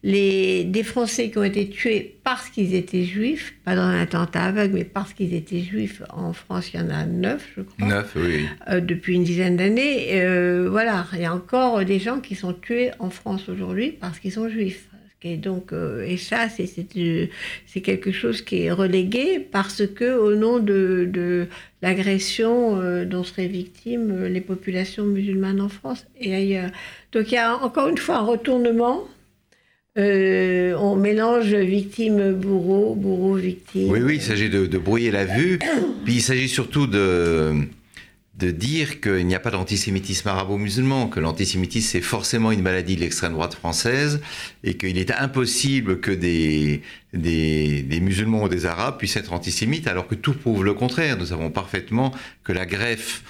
les, 0.02 0.64
des 0.64 0.82
Français 0.82 1.30
qui 1.30 1.38
ont 1.38 1.44
été 1.44 1.68
tués 1.68 2.16
parce 2.24 2.48
qu'ils 2.48 2.74
étaient 2.74 3.04
juifs, 3.04 3.54
pas 3.64 3.74
dans 3.74 3.82
un 3.82 4.00
attentat 4.00 4.44
aveugle, 4.44 4.74
mais 4.74 4.84
parce 4.84 5.12
qu'ils 5.12 5.34
étaient 5.34 5.60
juifs. 5.60 6.02
En 6.10 6.32
France, 6.32 6.72
il 6.72 6.80
y 6.80 6.82
en 6.82 6.88
a 6.88 7.04
neuf, 7.04 7.46
je 7.56 7.62
crois. 7.62 7.86
Neuf, 7.86 8.12
oui. 8.16 8.46
Euh, 8.70 8.80
depuis 8.80 9.14
une 9.14 9.24
dizaine 9.24 9.56
d'années. 9.56 10.22
Euh, 10.22 10.68
voilà, 10.70 11.06
il 11.12 11.20
y 11.20 11.24
a 11.24 11.34
encore 11.34 11.84
des 11.84 11.98
gens 11.98 12.20
qui 12.20 12.34
sont 12.34 12.54
tués 12.54 12.92
en 12.98 13.10
France 13.10 13.48
aujourd'hui 13.48 13.92
parce 13.92 14.18
qu'ils 14.18 14.32
sont 14.32 14.48
juifs. 14.48 14.86
Et 15.22 15.36
donc, 15.36 15.74
euh, 15.74 16.02
et 16.06 16.16
ça, 16.16 16.48
c'est 16.48 17.80
quelque 17.82 18.10
chose 18.10 18.40
qui 18.40 18.62
est 18.62 18.72
relégué 18.72 19.38
parce 19.38 19.86
que, 19.86 20.16
au 20.16 20.34
nom 20.34 20.60
de, 20.60 21.06
de 21.12 21.46
l'agression 21.82 23.04
dont 23.04 23.22
seraient 23.22 23.46
victimes 23.46 24.24
les 24.24 24.40
populations 24.40 25.04
musulmanes 25.04 25.60
en 25.60 25.68
France 25.68 26.06
et 26.18 26.34
ailleurs. 26.34 26.70
Donc, 27.12 27.32
il 27.32 27.34
y 27.34 27.36
a 27.38 27.54
encore 27.54 27.88
une 27.88 27.98
fois 27.98 28.16
un 28.16 28.24
retournement 28.24 29.04
euh, 29.98 30.74
on 30.78 30.94
mélange 30.94 31.52
victime, 31.54 32.34
bourreau, 32.34 32.94
bourreau, 32.94 33.34
victime. 33.34 33.90
Oui, 33.90 34.00
oui, 34.02 34.14
il 34.16 34.22
s'agit 34.22 34.48
de, 34.48 34.78
brouiller 34.78 35.10
la 35.10 35.24
vue. 35.24 35.58
Puis 36.04 36.14
il 36.14 36.22
s'agit 36.22 36.48
surtout 36.48 36.86
de, 36.86 37.66
de 38.38 38.50
dire 38.52 39.00
qu'il 39.00 39.26
n'y 39.26 39.34
a 39.34 39.40
pas 39.40 39.50
d'antisémitisme 39.50 40.28
arabo-musulman, 40.28 41.08
que 41.08 41.18
l'antisémitisme 41.18 41.88
c'est 41.90 42.00
forcément 42.00 42.52
une 42.52 42.62
maladie 42.62 42.94
de 42.94 43.00
l'extrême 43.00 43.32
droite 43.32 43.54
française 43.54 44.20
et 44.62 44.74
qu'il 44.74 44.96
est 44.96 45.10
impossible 45.10 46.00
que 46.00 46.12
des, 46.12 46.82
des, 47.12 47.82
des, 47.82 48.00
musulmans 48.00 48.44
ou 48.44 48.48
des 48.48 48.66
arabes 48.66 48.96
puissent 48.96 49.16
être 49.16 49.32
antisémites 49.32 49.88
alors 49.88 50.06
que 50.06 50.14
tout 50.14 50.34
prouve 50.34 50.64
le 50.64 50.74
contraire. 50.74 51.18
Nous 51.18 51.26
savons 51.26 51.50
parfaitement 51.50 52.12
que 52.44 52.52
la 52.52 52.64
greffe 52.64 53.24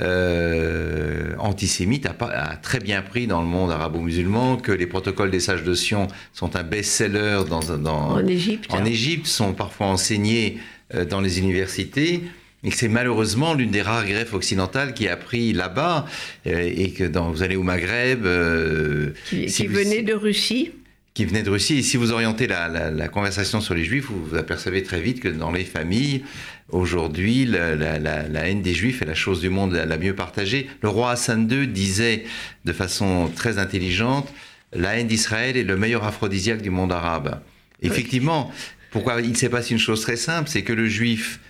euh, 0.00 1.34
antisémite 1.38 2.06
a, 2.06 2.14
a, 2.20 2.56
très 2.56 2.80
bien 2.80 3.02
pris 3.02 3.26
dans 3.26 3.40
le 3.40 3.48
monde 3.48 3.70
arabo-musulman, 3.70 4.56
que 4.56 4.72
les 4.72 4.86
protocoles 4.86 5.30
des 5.30 5.40
sages 5.40 5.62
de 5.62 5.74
Sion 5.74 6.08
sont 6.32 6.56
un 6.56 6.62
best-seller 6.62 7.42
dans, 7.48 7.60
dans, 7.78 8.10
en 8.10 8.26
Égypte. 8.26 8.72
En 8.72 8.84
Égypte, 8.84 9.26
sont 9.26 9.52
parfois 9.52 9.86
enseignés 9.86 10.58
euh, 10.94 11.04
dans 11.04 11.20
les 11.20 11.38
universités. 11.38 12.22
Et 12.64 12.70
c'est 12.70 12.88
malheureusement 12.88 13.54
l'une 13.54 13.70
des 13.70 13.82
rares 13.82 14.06
greffes 14.06 14.34
occidentales 14.34 14.92
qui 14.92 15.08
a 15.08 15.16
pris 15.16 15.52
là-bas, 15.52 16.06
euh, 16.46 16.72
et 16.74 16.90
que 16.90 17.04
dans, 17.04 17.30
vous 17.30 17.42
allez 17.42 17.56
au 17.56 17.62
Maghreb. 17.62 18.26
Euh, 18.26 19.10
qui, 19.28 19.48
si 19.48 19.62
qui 19.62 19.68
venait 19.68 20.02
de 20.02 20.14
Russie 20.14 20.72
qui 21.14 21.24
venait 21.24 21.42
de 21.42 21.48
Russie. 21.48 21.78
Et 21.78 21.82
si 21.82 21.96
vous 21.96 22.12
orientez 22.12 22.46
la, 22.46 22.68
la, 22.68 22.90
la, 22.90 23.08
conversation 23.08 23.62
sur 23.62 23.72
les 23.72 23.84
juifs, 23.84 24.04
vous 24.10 24.22
vous 24.22 24.36
apercevez 24.36 24.82
très 24.82 25.00
vite 25.00 25.20
que 25.20 25.28
dans 25.28 25.50
les 25.50 25.64
familles, 25.64 26.22
aujourd'hui, 26.70 27.44
la, 27.44 27.74
la, 27.74 28.48
haine 28.48 28.62
des 28.62 28.74
juifs 28.74 29.02
est 29.02 29.06
la 29.06 29.14
chose 29.14 29.40
du 29.40 29.48
monde 29.48 29.72
la, 29.72 29.98
mieux 29.98 30.14
partagée. 30.14 30.68
Le 30.82 30.88
roi 30.88 31.12
Hassan 31.12 31.50
II 31.50 31.66
disait 31.68 32.24
de 32.64 32.72
façon 32.72 33.30
très 33.34 33.58
intelligente, 33.58 34.32
la 34.72 34.96
haine 34.96 35.06
d'Israël 35.06 35.56
est 35.56 35.64
le 35.64 35.76
meilleur 35.76 36.04
aphrodisiaque 36.04 36.62
du 36.62 36.70
monde 36.70 36.92
arabe. 36.92 37.40
Effectivement, 37.82 38.52
pourquoi 38.90 39.20
il 39.20 39.36
s'est 39.36 39.48
passé 39.48 39.72
une 39.72 39.80
chose 39.80 40.00
très 40.00 40.16
simple, 40.16 40.48
c'est 40.48 40.62
que 40.62 40.72
le 40.72 40.88
juif, 40.88 41.40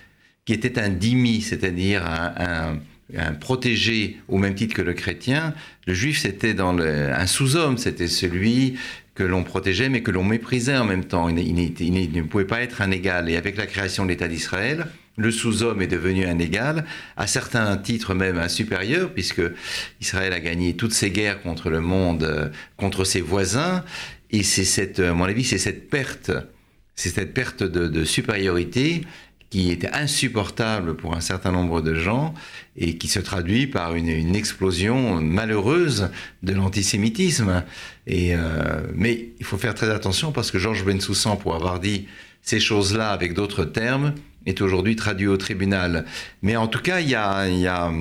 qui 0.45 0.53
était 0.53 0.79
un 0.79 0.89
dhimmi, 0.89 1.41
c'est-à-dire 1.41 2.05
un, 2.05 2.33
un 2.37 2.79
un 3.15 3.33
protégé 3.33 4.17
au 4.27 4.37
même 4.37 4.55
titre 4.55 4.75
que 4.75 4.81
le 4.81 4.93
chrétien, 4.93 5.53
le 5.85 5.93
juif 5.93 6.19
c'était 6.19 6.53
dans 6.53 6.73
le, 6.73 7.13
un 7.13 7.27
sous-homme, 7.27 7.77
c'était 7.77 8.07
celui 8.07 8.77
que 9.15 9.23
l'on 9.23 9.43
protégeait 9.43 9.89
mais 9.89 10.01
que 10.01 10.11
l'on 10.11 10.23
méprisait 10.23 10.77
en 10.77 10.85
même 10.85 11.05
temps. 11.05 11.29
Il, 11.29 11.55
ne 11.55 12.21
pouvait 12.23 12.45
pas 12.45 12.61
être 12.61 12.81
un 12.81 12.91
égal. 12.91 13.29
Et 13.29 13.37
avec 13.37 13.57
la 13.57 13.65
création 13.65 14.03
de 14.03 14.09
l'État 14.09 14.27
d'Israël, 14.27 14.87
le 15.17 15.31
sous-homme 15.31 15.81
est 15.81 15.87
devenu 15.87 16.25
un 16.25 16.39
égal, 16.39 16.85
à 17.17 17.27
certains 17.27 17.75
titres 17.77 18.13
même 18.13 18.37
un 18.37 18.47
supérieur, 18.47 19.11
puisque 19.11 19.41
Israël 19.99 20.31
a 20.31 20.39
gagné 20.39 20.75
toutes 20.75 20.93
ses 20.93 21.11
guerres 21.11 21.41
contre 21.41 21.69
le 21.69 21.81
monde, 21.81 22.23
euh, 22.23 22.49
contre 22.77 23.03
ses 23.03 23.21
voisins. 23.21 23.83
Et 24.31 24.43
c'est 24.43 24.65
cette, 24.65 24.99
à 24.99 25.13
mon 25.13 25.25
avis, 25.25 25.43
c'est 25.43 25.57
cette 25.57 25.89
perte, 25.89 26.31
c'est 26.95 27.09
cette 27.09 27.33
perte 27.33 27.63
de, 27.63 27.87
de 27.87 28.05
supériorité 28.05 29.01
qui 29.49 29.71
était 29.71 29.91
insupportable 29.91 30.95
pour 30.95 31.15
un 31.15 31.21
certain 31.21 31.51
nombre 31.51 31.81
de 31.81 31.93
gens 31.93 32.33
et 32.75 32.97
qui 32.97 33.07
se 33.07 33.19
traduit 33.19 33.65
par 33.65 33.95
une, 33.95 34.35
explosion 34.35 35.21
malheureuse 35.21 36.09
de 36.43 36.53
l'antisémitisme. 36.53 37.63
Et 38.07 38.35
euh, 38.35 38.81
mais 38.93 39.29
il 39.39 39.45
faut 39.45 39.57
faire 39.57 39.73
très 39.73 39.89
attention 39.89 40.31
parce 40.31 40.51
que 40.51 40.59
Georges 40.59 40.83
Bensoussan, 40.83 41.37
pour 41.37 41.55
avoir 41.55 41.79
dit 41.79 42.07
ces 42.41 42.59
choses-là 42.59 43.11
avec 43.11 43.33
d'autres 43.33 43.63
termes, 43.63 44.13
est 44.47 44.61
aujourd'hui 44.61 44.95
traduit 44.95 45.27
au 45.27 45.37
tribunal. 45.37 46.05
Mais 46.41 46.55
en 46.55 46.67
tout 46.67 46.81
cas, 46.81 47.01
il 47.01 47.09
y 47.09 47.15
a, 47.15 47.91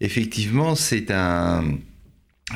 effectivement, 0.00 0.74
c'est 0.74 1.10
un 1.10 1.64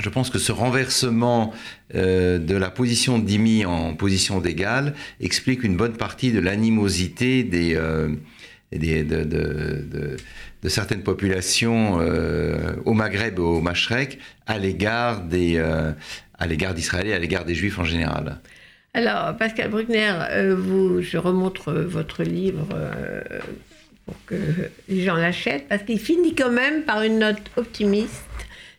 je 0.00 0.08
pense 0.08 0.30
que 0.30 0.38
ce 0.38 0.52
renversement 0.52 1.52
euh, 1.94 2.38
de 2.38 2.56
la 2.56 2.70
position 2.70 3.18
d'Imi 3.18 3.66
en 3.66 3.94
position 3.94 4.40
d'égale 4.40 4.94
explique 5.20 5.64
une 5.64 5.76
bonne 5.76 5.98
partie 5.98 6.32
de 6.32 6.40
l'animosité 6.40 7.44
des, 7.44 7.74
euh, 7.74 8.08
de, 8.72 10.16
certaines 10.68 11.02
populations 11.02 11.98
euh, 12.00 12.74
au 12.86 12.94
Maghreb 12.94 13.38
au 13.38 13.60
Mashrek 13.60 14.18
à 14.46 14.58
l'égard 14.58 15.24
des 15.24 15.58
à 15.58 16.46
l'égard 16.46 16.72
d'Israël 16.72 17.08
et 17.08 17.12
à 17.12 17.18
l'égard 17.18 17.44
des 17.44 17.54
Juifs 17.54 17.78
en 17.78 17.84
général. 17.84 18.40
Alors, 18.94 19.36
Pascal 19.36 19.70
Bruckner, 19.70 20.12
vous, 20.56 21.00
je 21.00 21.16
remontre 21.16 21.72
votre 21.72 22.22
livre 22.22 22.68
pour 24.04 24.16
que 24.26 24.34
les 24.88 25.02
gens 25.02 25.16
l'achètent, 25.16 25.68
parce 25.68 25.82
qu'il 25.82 25.98
finit 25.98 26.34
quand 26.34 26.50
même 26.50 26.82
par 26.82 27.02
une 27.02 27.18
note 27.18 27.40
optimiste. 27.56 28.24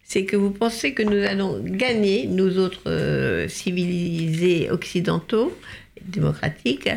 C'est 0.03 0.25
que 0.25 0.35
vous 0.35 0.51
pensez 0.51 0.93
que 0.93 1.01
nous 1.01 1.23
allons 1.25 1.59
gagner, 1.63 2.27
nous 2.27 2.59
autres 2.59 2.87
euh, 2.87 3.47
civilisés 3.47 4.69
occidentaux, 4.69 5.57
démocratiques, 6.05 6.89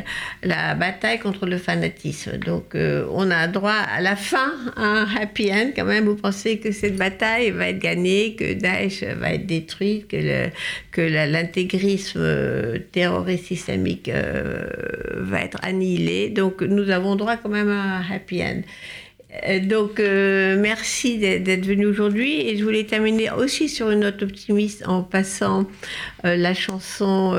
la 0.42 0.74
bataille 0.74 1.18
contre 1.18 1.46
le 1.46 1.58
fanatisme. 1.58 2.38
Donc 2.38 2.74
euh, 2.74 3.06
on 3.10 3.30
a 3.30 3.46
droit 3.48 3.72
à 3.72 4.00
la 4.00 4.16
fin 4.16 4.52
à 4.76 4.84
un 4.84 5.16
happy 5.16 5.52
end 5.52 5.70
quand 5.74 5.84
même. 5.84 6.04
Vous 6.04 6.16
pensez 6.16 6.58
que 6.58 6.72
cette 6.72 6.96
bataille 6.96 7.50
va 7.50 7.68
être 7.68 7.78
gagnée, 7.78 8.34
que 8.34 8.54
Daesh 8.54 9.02
va 9.02 9.34
être 9.34 9.46
détruit, 9.46 10.06
que, 10.08 10.50
l'intégrisme 10.96 12.20
euh, 12.20 12.78
terroriste 12.92 13.50
islamique 13.50 14.10
va 14.10 15.40
être 15.40 15.58
annihilé. 15.62 16.30
Donc 16.30 16.62
nous 16.62 16.90
avons 16.90 17.16
droit 17.16 17.36
quand 17.36 17.48
même 17.48 17.70
à 17.70 17.98
un 17.98 18.14
happy 18.14 18.42
end. 18.42 18.62
Euh, 19.44 19.60
donc, 19.60 20.00
euh, 20.00 20.56
merci 20.58 21.18
d'être 21.18 21.66
venu 21.66 21.86
aujourd'hui. 21.86 22.40
Et 22.40 22.56
je 22.56 22.64
voulais 22.64 22.84
terminer 22.84 23.30
aussi 23.30 23.68
sur 23.68 23.90
une 23.90 24.00
note 24.00 24.22
optimiste 24.22 24.86
en 24.86 25.02
passant 25.02 25.66
euh, 26.24 26.36
la 26.36 26.54
chanson 26.54 27.34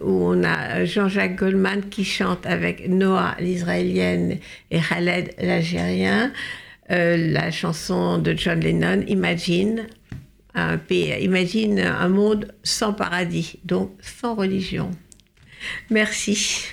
où 0.00 0.10
on 0.10 0.44
a 0.44 0.84
Jean-Jacques 0.84 1.36
Goldman 1.36 1.82
qui 1.90 2.04
chante 2.04 2.46
avec 2.46 2.88
Noah, 2.88 3.36
l'israélienne, 3.40 4.38
et 4.70 4.80
Khaled, 4.80 5.34
l'algérien, 5.40 6.32
la 6.88 7.50
chanson 7.50 8.18
de 8.18 8.34
John 8.36 8.60
Lennon, 8.60 9.04
Imagine. 9.06 9.86
Un 10.52 10.78
pays, 10.78 11.14
imagine 11.20 11.78
un 11.78 12.08
monde 12.08 12.52
sans 12.64 12.92
paradis, 12.92 13.60
donc 13.64 13.92
sans 14.00 14.34
religion. 14.34 14.90
Merci. 15.90 16.72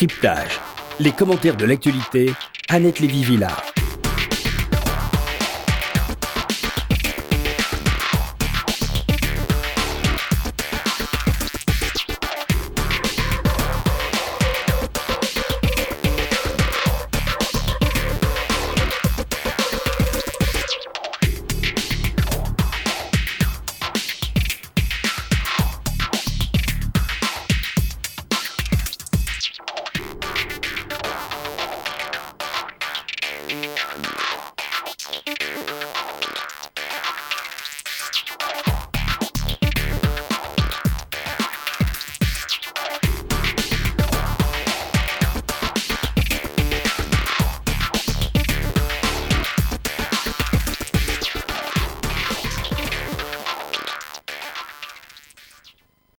Décryptage. 0.00 0.60
Les 1.00 1.10
commentaires 1.10 1.56
de 1.56 1.64
l'actualité, 1.64 2.32
Annette 2.68 3.00
Lévy-Villard. 3.00 3.77